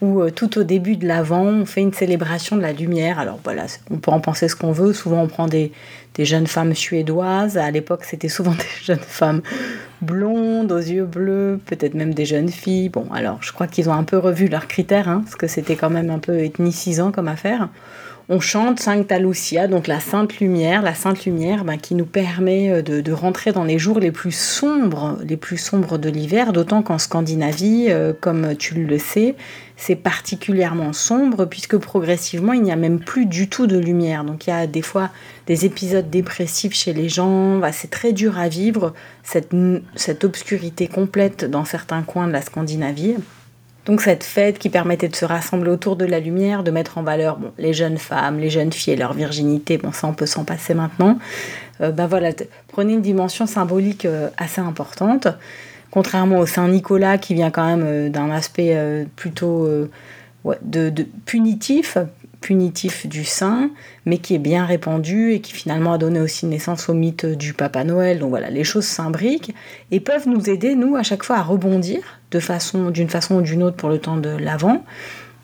où 0.00 0.22
euh, 0.22 0.30
tout 0.30 0.58
au 0.58 0.62
début 0.62 0.96
de 0.96 1.06
l'Avent, 1.06 1.44
on 1.44 1.66
fait 1.66 1.82
une 1.82 1.92
célébration 1.92 2.56
de 2.56 2.62
la 2.62 2.72
lumière. 2.72 3.18
Alors 3.18 3.38
voilà, 3.44 3.66
on 3.90 3.98
peut 3.98 4.10
en 4.10 4.20
penser 4.20 4.48
ce 4.48 4.56
qu'on 4.56 4.72
veut. 4.72 4.92
Souvent, 4.92 5.22
on 5.22 5.28
prend 5.28 5.46
des, 5.46 5.72
jeunes 6.18 6.46
femmes 6.46 6.74
suédoises. 6.74 7.56
À 7.56 7.70
l'époque, 7.70 8.04
c'était 8.04 8.28
souvent 8.28 8.52
des 8.58 8.84
jeunes 8.84 8.98
femmes 8.98 9.42
blondes, 10.02 10.72
aux 10.72 10.78
yeux 10.78 11.04
bleus, 11.04 11.60
peut-être 11.66 11.94
même 11.94 12.14
des 12.14 12.24
jeunes 12.24 12.48
filles. 12.48 12.88
Bon, 12.88 13.06
alors, 13.12 13.38
je 13.42 13.52
crois 13.52 13.66
qu'ils 13.66 13.88
ont 13.88 13.94
un 13.94 14.04
peu 14.04 14.18
revu 14.18 14.48
leurs 14.48 14.68
critères, 14.68 15.08
hein, 15.08 15.22
parce 15.24 15.36
que 15.36 15.46
c'était 15.46 15.76
quand 15.76 15.90
même 15.90 16.10
un 16.10 16.18
peu 16.18 16.38
ethnicisant 16.38 17.12
comme 17.12 17.28
affaire 17.28 17.68
on 18.32 18.38
chante 18.38 18.78
Sancta 18.78 19.18
Lucia, 19.18 19.66
donc 19.66 19.88
la 19.88 19.98
Sainte 19.98 20.38
Lumière, 20.38 20.82
la 20.82 20.94
Sainte 20.94 21.24
Lumière 21.24 21.64
ben, 21.64 21.76
qui 21.76 21.96
nous 21.96 22.06
permet 22.06 22.70
euh, 22.70 22.80
de, 22.80 23.12
rentrer 23.12 23.50
dans 23.50 23.64
les 23.64 23.76
jours 23.76 23.98
les 23.98 24.12
plus 24.12 24.30
sombres, 24.30 25.18
les 25.24 25.36
plus 25.36 25.58
sombres 25.58 25.98
de 25.98 26.08
l'hiver, 26.08 26.52
d'autant 26.52 26.82
qu'en 26.82 26.98
Scandinavie, 26.98 27.86
euh, 27.88 28.12
comme 28.18 28.54
tu 28.56 28.74
le 28.74 28.98
sais, 28.98 29.34
c'est 29.80 29.96
particulièrement 29.96 30.92
sombre 30.92 31.46
puisque 31.46 31.78
progressivement 31.78 32.52
il 32.52 32.60
n'y 32.60 32.70
a 32.70 32.76
même 32.76 33.00
plus 33.00 33.24
du 33.24 33.48
tout 33.48 33.66
de 33.66 33.78
lumière. 33.78 34.24
Donc 34.24 34.46
il 34.46 34.50
y 34.50 34.52
a 34.52 34.66
des 34.66 34.82
fois 34.82 35.08
des 35.46 35.64
épisodes 35.64 36.10
dépressifs 36.10 36.74
chez 36.74 36.92
les 36.92 37.08
gens, 37.08 37.56
bah, 37.56 37.72
c'est 37.72 37.88
très 37.88 38.12
dur 38.12 38.38
à 38.38 38.48
vivre 38.48 38.92
cette, 39.22 39.54
obscurité 40.22 40.86
complète 40.86 41.46
dans 41.46 41.64
certains 41.64 42.02
coins 42.02 42.26
de 42.26 42.32
la 42.32 42.42
Scandinavie. 42.42 43.16
Donc 43.86 44.02
cette 44.02 44.22
fête 44.22 44.58
qui 44.58 44.68
permettait 44.68 45.08
de 45.08 45.16
se 45.16 45.24
rassembler 45.24 45.70
autour 45.70 45.96
de 45.96 46.04
la 46.04 46.20
lumière, 46.20 46.62
de 46.62 46.70
mettre 46.70 46.98
en 46.98 47.02
valeur 47.02 47.38
les 47.56 47.72
jeunes 47.72 47.96
femmes, 47.96 48.38
les 48.38 48.50
jeunes 48.50 48.74
filles 48.74 48.92
et 48.92 48.96
leur 48.96 49.14
virginité, 49.14 49.78
bon 49.78 49.92
ça 49.92 50.06
on 50.06 50.12
peut 50.12 50.26
s'en 50.26 50.44
passer 50.44 50.74
maintenant, 50.74 51.18
euh, 51.80 51.90
ben 51.90 52.06
voilà, 52.06 52.32
prenez 52.68 52.92
une 52.92 53.00
dimension 53.00 53.46
symbolique 53.46 54.04
euh, 54.04 54.28
assez 54.36 54.60
importante, 54.60 55.28
contrairement 55.90 56.38
au 56.38 56.46
Saint-Nicolas 56.46 57.18
qui 57.18 57.34
vient 57.34 57.50
quand 57.50 57.66
même 57.66 57.84
euh, 57.84 58.08
d'un 58.08 58.30
aspect 58.30 58.76
plutôt 59.16 59.68
de, 60.62 61.06
punitif, 61.26 61.98
punitif 62.40 63.06
du 63.06 63.24
saint, 63.24 63.70
mais 64.06 64.18
qui 64.18 64.34
est 64.34 64.38
bien 64.38 64.64
répandu 64.64 65.32
et 65.32 65.40
qui 65.40 65.52
finalement 65.52 65.92
a 65.92 65.98
donné 65.98 66.20
aussi 66.20 66.46
naissance 66.46 66.88
au 66.88 66.94
mythe 66.94 67.26
du 67.26 67.52
Papa 67.52 67.84
Noël. 67.84 68.18
Donc 68.18 68.30
voilà, 68.30 68.50
les 68.50 68.64
choses 68.64 68.86
s'imbriquent 68.86 69.54
et 69.90 70.00
peuvent 70.00 70.28
nous 70.28 70.48
aider, 70.48 70.74
nous, 70.74 70.96
à 70.96 71.02
chaque 71.02 71.22
fois 71.22 71.36
à 71.36 71.42
rebondir 71.42 72.20
façon, 72.38 72.90
d'une 72.90 73.08
façon 73.08 73.36
ou 73.36 73.42
d'une 73.42 73.64
autre 73.64 73.76
pour 73.76 73.88
le 73.88 73.98
temps 73.98 74.16
de 74.16 74.30
l'Avent. 74.30 74.84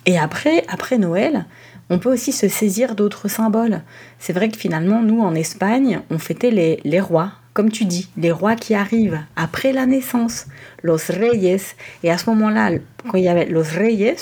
Et 0.04 0.16
après, 0.18 0.64
après 0.68 0.98
Noël, 0.98 1.46
on 1.90 1.98
peut 1.98 2.12
aussi 2.12 2.30
se 2.30 2.46
saisir 2.46 2.94
d'autres 2.94 3.28
symboles. 3.28 3.82
C'est 4.20 4.32
vrai 4.32 4.48
que 4.48 4.56
finalement, 4.56 5.02
nous, 5.02 5.20
en 5.20 5.34
Espagne, 5.34 6.00
on 6.10 6.18
fêtait 6.18 6.52
les, 6.52 6.80
les 6.84 7.00
rois, 7.00 7.32
comme 7.56 7.70
tu 7.70 7.86
dis, 7.86 8.10
les 8.18 8.32
rois 8.32 8.54
qui 8.54 8.74
arrivent 8.74 9.18
après 9.34 9.72
la 9.72 9.86
naissance, 9.86 10.46
los 10.82 10.98
reyes. 11.08 11.74
Et 12.04 12.10
à 12.10 12.18
ce 12.18 12.28
moment-là, 12.28 12.72
quand 13.08 13.16
il 13.16 13.24
y 13.24 13.30
avait 13.30 13.46
los 13.46 13.62
reyes, 13.62 14.14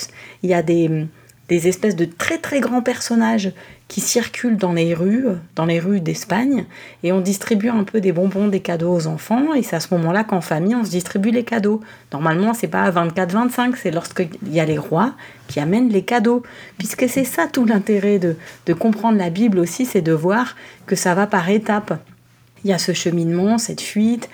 il 0.45 0.51
y 0.51 0.55
a 0.55 0.63
des, 0.63 1.09
des 1.49 1.67
espèces 1.67 1.97
de 1.97 2.05
très 2.05 2.39
très 2.39 2.61
grands 2.61 2.81
personnages 2.81 3.53
qui 3.89 4.01
circulent 4.01 4.57
dans 4.57 4.73
les 4.73 4.95
rues, 4.95 5.27
dans 5.57 5.67
les 5.67 5.81
rues 5.81 6.01
d'Espagne, 6.01 6.65
et 7.03 7.11
on 7.11 7.21
distribue 7.21 7.71
un 7.71 7.83
peu 7.83 8.01
des 8.01 8.13
bonbons, 8.13 8.47
des 8.47 8.61
cadeaux 8.61 8.95
aux 8.95 9.09
enfants, 9.09 9.53
et 9.53 9.65
c'est 9.65 9.75
à 9.75 9.81
ce 9.81 9.93
moment-là 9.95 10.23
qu'en 10.23 10.41
famille 10.41 10.77
on 10.77 10.85
se 10.85 10.91
distribue 10.91 11.33
les 11.33 11.45
cadeaux. 11.45 11.81
Normalement, 12.13 12.55
c'est 12.55 12.69
pas 12.69 12.85
à 12.85 12.91
24-25, 12.93 13.75
c'est 13.75 13.91
lorsqu'il 13.91 14.29
y 14.49 14.61
a 14.61 14.65
les 14.65 14.79
rois 14.79 15.15
qui 15.49 15.59
amènent 15.59 15.89
les 15.89 16.03
cadeaux, 16.03 16.45
puisque 16.79 17.09
c'est 17.09 17.25
ça 17.25 17.49
tout 17.53 17.65
l'intérêt 17.65 18.21
de, 18.21 18.37
de 18.67 18.75
comprendre 18.75 19.19
la 19.19 19.29
Bible 19.29 19.59
aussi, 19.59 19.87
c'est 19.87 20.03
de 20.03 20.13
voir 20.13 20.55
que 20.87 20.95
ça 20.95 21.17
va 21.17 21.27
par 21.27 21.51
étapes. 21.51 21.99
Il 22.65 22.71
y 22.71 22.73
a 22.73 22.79
ce 22.79 22.93
cheminement, 22.93 23.59
cette 23.59 23.81
fuite, 23.81 24.29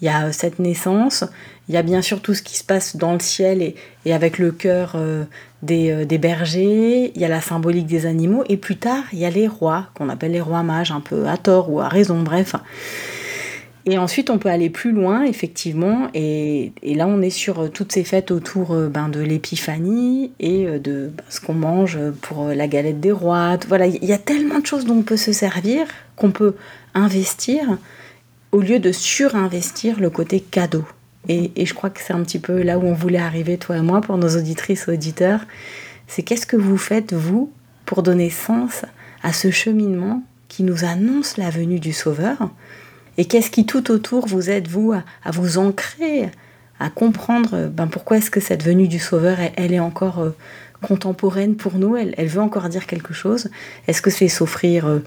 il 0.00 0.06
y 0.06 0.08
a 0.08 0.32
cette 0.32 0.58
naissance, 0.58 1.24
il 1.68 1.74
y 1.74 1.78
a 1.78 1.82
bien 1.82 2.02
sûr 2.02 2.20
tout 2.20 2.34
ce 2.34 2.42
qui 2.42 2.56
se 2.56 2.64
passe 2.64 2.96
dans 2.96 3.12
le 3.12 3.20
ciel 3.20 3.62
et, 3.62 3.74
et 4.04 4.12
avec 4.12 4.38
le 4.38 4.52
cœur 4.52 4.92
euh, 4.94 5.24
des, 5.62 5.90
euh, 5.90 6.04
des, 6.04 6.18
bergers, 6.18 7.12
il 7.14 7.20
y 7.20 7.24
a 7.24 7.28
la 7.28 7.40
symbolique 7.40 7.86
des 7.86 8.06
animaux, 8.06 8.44
et 8.48 8.56
plus 8.56 8.76
tard, 8.76 9.04
il 9.12 9.18
y 9.18 9.24
a 9.24 9.30
les 9.30 9.48
rois, 9.48 9.86
qu'on 9.94 10.08
appelle 10.08 10.32
les 10.32 10.40
rois 10.40 10.62
mages, 10.62 10.90
un 10.90 11.00
peu 11.00 11.26
à 11.26 11.36
tort 11.36 11.70
ou 11.70 11.80
à 11.80 11.88
raison, 11.88 12.22
bref. 12.22 12.54
Et 13.88 13.98
ensuite, 13.98 14.30
on 14.30 14.38
peut 14.38 14.48
aller 14.48 14.68
plus 14.68 14.90
loin, 14.90 15.22
effectivement, 15.22 16.08
et, 16.12 16.72
là, 16.82 17.06
on 17.06 17.22
est 17.22 17.30
sur 17.30 17.60
euh, 17.60 17.68
toutes 17.68 17.92
ces 17.92 18.02
fêtes 18.02 18.32
autour 18.32 18.74
ben, 18.74 19.08
de 19.08 19.20
l'épiphanie 19.20 20.32
et 20.40 20.66
de 20.66 21.12
ben, 21.16 21.24
ce 21.28 21.40
qu'on 21.40 21.54
mange 21.54 21.96
pour 22.20 22.48
la 22.48 22.66
galette 22.66 22.98
des 22.98 23.12
rois. 23.12 23.56
Voilà, 23.68 23.86
il 23.86 24.04
y 24.04 24.12
a 24.12 24.18
tellement 24.18 24.58
de 24.58 24.66
choses 24.66 24.86
dont 24.86 24.96
on 24.96 25.02
peut 25.02 25.16
se 25.16 25.32
servir, 25.32 25.86
qu'on 26.16 26.32
peut 26.32 26.56
investir, 26.94 27.78
au 28.50 28.60
lieu 28.60 28.80
de 28.80 28.90
surinvestir 28.90 30.00
le 30.00 30.10
côté 30.10 30.40
cadeau. 30.40 30.84
Et, 31.28 31.52
et 31.54 31.64
je 31.64 31.74
crois 31.74 31.90
que 31.90 32.00
c'est 32.00 32.12
un 32.12 32.22
petit 32.22 32.38
peu 32.40 32.62
là 32.62 32.78
où 32.78 32.82
on 32.82 32.92
voulait 32.92 33.18
arriver, 33.18 33.56
toi 33.56 33.76
et 33.76 33.82
moi, 33.82 34.00
pour 34.00 34.18
nos 34.18 34.36
auditrices 34.36 34.88
et 34.88 34.92
auditeurs. 34.92 35.44
C'est 36.08 36.22
qu'est-ce 36.22 36.46
que 36.46 36.56
vous 36.56 36.78
faites, 36.78 37.12
vous, 37.12 37.52
pour 37.84 38.02
donner 38.02 38.30
sens 38.30 38.82
à 39.22 39.32
ce 39.32 39.50
cheminement 39.50 40.22
qui 40.48 40.62
nous 40.62 40.84
annonce 40.84 41.36
la 41.36 41.50
venue 41.50 41.80
du 41.80 41.92
Sauveur 41.92 42.50
Et 43.18 43.24
qu'est-ce 43.24 43.50
qui 43.50 43.66
tout 43.66 43.90
autour 43.90 44.26
vous 44.26 44.50
aide, 44.50 44.68
vous, 44.68 44.92
à, 44.92 45.30
vous 45.30 45.58
ancrer, 45.58 46.30
à 46.78 46.90
comprendre 46.90 47.68
ben, 47.68 47.86
pourquoi 47.86 48.18
est-ce 48.18 48.30
que 48.30 48.40
cette 48.40 48.62
venue 48.62 48.88
du 48.88 48.98
Sauveur, 48.98 49.40
elle, 49.40 49.52
elle 49.56 49.72
est 49.72 49.80
encore 49.80 50.20
euh, 50.20 50.36
contemporaine 50.82 51.56
pour 51.56 51.76
nous, 51.76 51.96
elle, 51.96 52.14
elle, 52.18 52.28
veut 52.28 52.40
encore 52.40 52.68
dire 52.68 52.86
quelque 52.86 53.14
chose? 53.14 53.48
Est-ce 53.88 54.02
que 54.02 54.10
c'est 54.10 54.28
s'offrir 54.28 54.86
euh, 54.86 55.02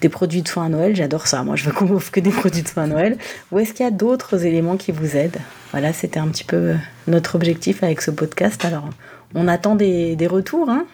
des 0.00 0.08
produits 0.08 0.42
de 0.42 0.48
soins 0.48 0.66
à 0.66 0.68
Noël? 0.68 0.94
J'adore 0.94 1.26
ça, 1.26 1.42
moi 1.42 1.56
je 1.56 1.64
veux 1.64 1.72
qu'on 1.72 1.86
m'offre 1.88 2.10
que 2.10 2.20
des 2.20 2.30
produits 2.30 2.62
de 2.62 2.68
soins 2.68 2.84
à 2.84 2.88
Noël. 2.88 3.16
Ou 3.50 3.58
est-ce 3.58 3.72
qu'il 3.72 3.84
y 3.84 3.88
a 3.88 3.92
d'autres 3.92 4.44
éléments 4.44 4.76
qui 4.76 4.92
vous 4.92 5.16
aident? 5.16 5.40
Voilà, 5.70 5.92
c'était 5.92 6.20
un 6.20 6.28
petit 6.28 6.44
peu 6.44 6.56
euh, 6.56 6.74
notre 7.06 7.34
objectif 7.34 7.82
avec 7.82 8.02
ce 8.02 8.10
podcast. 8.10 8.64
Alors, 8.64 8.88
on 9.34 9.48
attend 9.48 9.74
des, 9.74 10.16
des 10.16 10.26
retours, 10.26 10.68
hein 10.68 10.86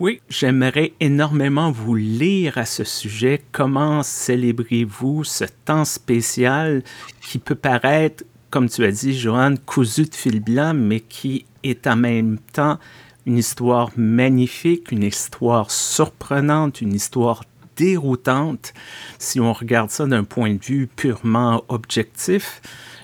oui, 0.00 0.22
j'aimerais 0.30 0.94
énormément 0.98 1.70
vous 1.70 1.94
lire 1.94 2.56
à 2.56 2.64
ce 2.64 2.84
sujet. 2.84 3.42
Comment 3.52 4.02
célébrez-vous 4.02 5.24
ce 5.24 5.44
temps 5.66 5.84
spécial 5.84 6.82
qui 7.20 7.38
peut 7.38 7.54
paraître, 7.54 8.24
comme 8.48 8.70
tu 8.70 8.82
as 8.84 8.92
dit, 8.92 9.16
Joanne, 9.16 9.58
cousu 9.58 10.04
de 10.04 10.14
fil 10.14 10.40
blanc, 10.40 10.72
mais 10.72 11.00
qui 11.00 11.44
est 11.62 11.86
en 11.86 11.96
même 11.96 12.38
temps 12.54 12.78
une 13.26 13.36
histoire 13.36 13.90
magnifique, 13.94 14.90
une 14.90 15.02
histoire 15.02 15.70
surprenante, 15.70 16.80
une 16.80 16.94
histoire 16.94 17.44
déroutante? 17.76 18.72
Si 19.18 19.38
on 19.38 19.52
regarde 19.52 19.90
ça 19.90 20.06
d'un 20.06 20.24
point 20.24 20.54
de 20.54 20.64
vue 20.64 20.86
purement 20.86 21.62
objectif, 21.68 22.62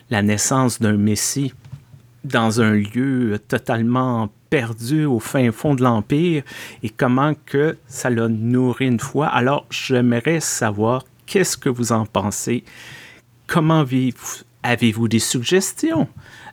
la 0.09 0.23
naissance 0.23 0.81
d'un 0.81 0.97
Messie 0.97 1.53
dans 2.27 2.61
un 2.61 2.73
lieu 2.73 3.39
totalement 3.49 4.29
perdu 4.51 5.05
au 5.05 5.19
fin 5.19 5.51
fond 5.53 5.75
de 5.75 5.83
l'Empire 5.83 6.43
et 6.83 6.91
comment 6.91 7.35
que 7.47 7.77
ça 7.87 8.11
l'a 8.11 8.29
nourri 8.29 8.87
une 8.87 9.01
fois. 9.01 9.27
Alors, 9.27 9.67
j'aimerais 9.71 10.41
savoir 10.41 11.05
qu'est-ce 11.27 11.57
que 11.57 11.69
vous 11.69 11.93
en 11.93 12.07
pensez? 12.07 12.65
Comment 13.47 13.85
avez-vous 14.63 15.09
des 15.09 15.19
suggestions? 15.19 16.09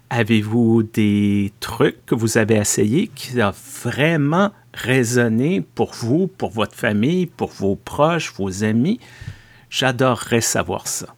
Avez-vous 0.10 0.84
des 0.84 1.52
trucs 1.60 2.06
que 2.06 2.14
vous 2.14 2.38
avez 2.38 2.56
essayés 2.56 3.08
qui 3.08 3.42
ont 3.42 3.52
vraiment 3.84 4.52
résonné 4.74 5.62
pour 5.76 5.94
vous, 5.94 6.28
pour 6.28 6.52
votre 6.52 6.76
famille, 6.76 7.26
pour 7.26 7.50
vos 7.50 7.76
proches, 7.76 8.34
vos 8.34 8.64
amis? 8.64 9.00
J'adorerais 9.70 10.42
savoir 10.42 10.88
ça. 10.88 11.16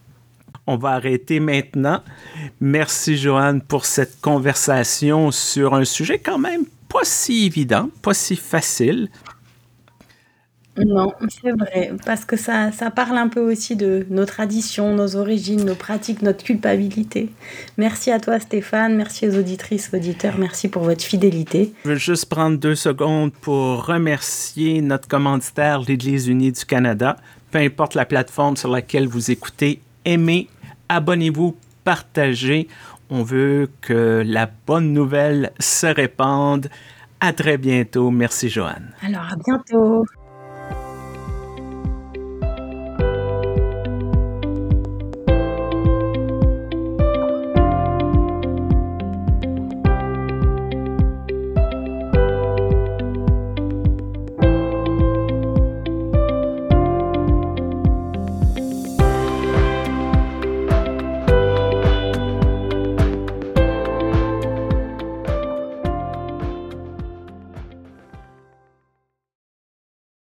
On 0.67 0.77
va 0.77 0.91
arrêter 0.91 1.39
maintenant. 1.39 2.01
Merci 2.59 3.17
Joanne 3.17 3.61
pour 3.61 3.85
cette 3.85 4.19
conversation 4.21 5.31
sur 5.31 5.75
un 5.75 5.85
sujet 5.85 6.19
quand 6.19 6.39
même 6.39 6.65
pas 6.95 7.03
si 7.03 7.45
évident, 7.45 7.89
pas 8.01 8.13
si 8.13 8.35
facile. 8.35 9.09
Non, 10.77 11.13
c'est 11.29 11.51
vrai, 11.51 11.93
parce 12.05 12.25
que 12.25 12.35
ça, 12.35 12.71
ça 12.73 12.91
parle 12.91 13.17
un 13.17 13.29
peu 13.29 13.39
aussi 13.39 13.77
de 13.77 14.05
nos 14.09 14.25
traditions, 14.25 14.93
nos 14.93 15.15
origines, 15.15 15.63
nos 15.63 15.75
pratiques, 15.75 16.21
notre 16.21 16.43
culpabilité. 16.43 17.29
Merci 17.77 18.11
à 18.11 18.19
toi 18.19 18.39
Stéphane, 18.41 18.95
merci 18.95 19.27
aux 19.27 19.37
auditrices, 19.37 19.89
auditeurs, 19.93 20.37
merci 20.37 20.67
pour 20.67 20.83
votre 20.83 21.03
fidélité. 21.03 21.73
Je 21.85 21.89
veux 21.89 21.95
juste 21.95 22.25
prendre 22.25 22.57
deux 22.57 22.75
secondes 22.75 23.31
pour 23.31 23.85
remercier 23.85 24.81
notre 24.81 25.07
commanditaire, 25.07 25.81
l'Église 25.81 26.27
unie 26.27 26.51
du 26.51 26.65
Canada. 26.65 27.15
Peu 27.51 27.59
importe 27.59 27.95
la 27.95 28.05
plateforme 28.05 28.57
sur 28.57 28.69
laquelle 28.69 29.07
vous 29.07 29.31
écoutez, 29.31 29.79
aimez, 30.03 30.49
abonnez-vous, 30.89 31.55
partagez. 31.83 32.67
On 33.09 33.23
veut 33.23 33.69
que 33.81 34.23
la 34.25 34.49
bonne 34.67 34.93
nouvelle 34.93 35.51
se 35.59 35.87
répande. 35.87 36.69
À 37.19 37.33
très 37.33 37.57
bientôt. 37.57 38.11
Merci, 38.11 38.49
Joanne. 38.49 38.91
Alors, 39.01 39.27
à 39.31 39.35
bientôt. 39.35 40.05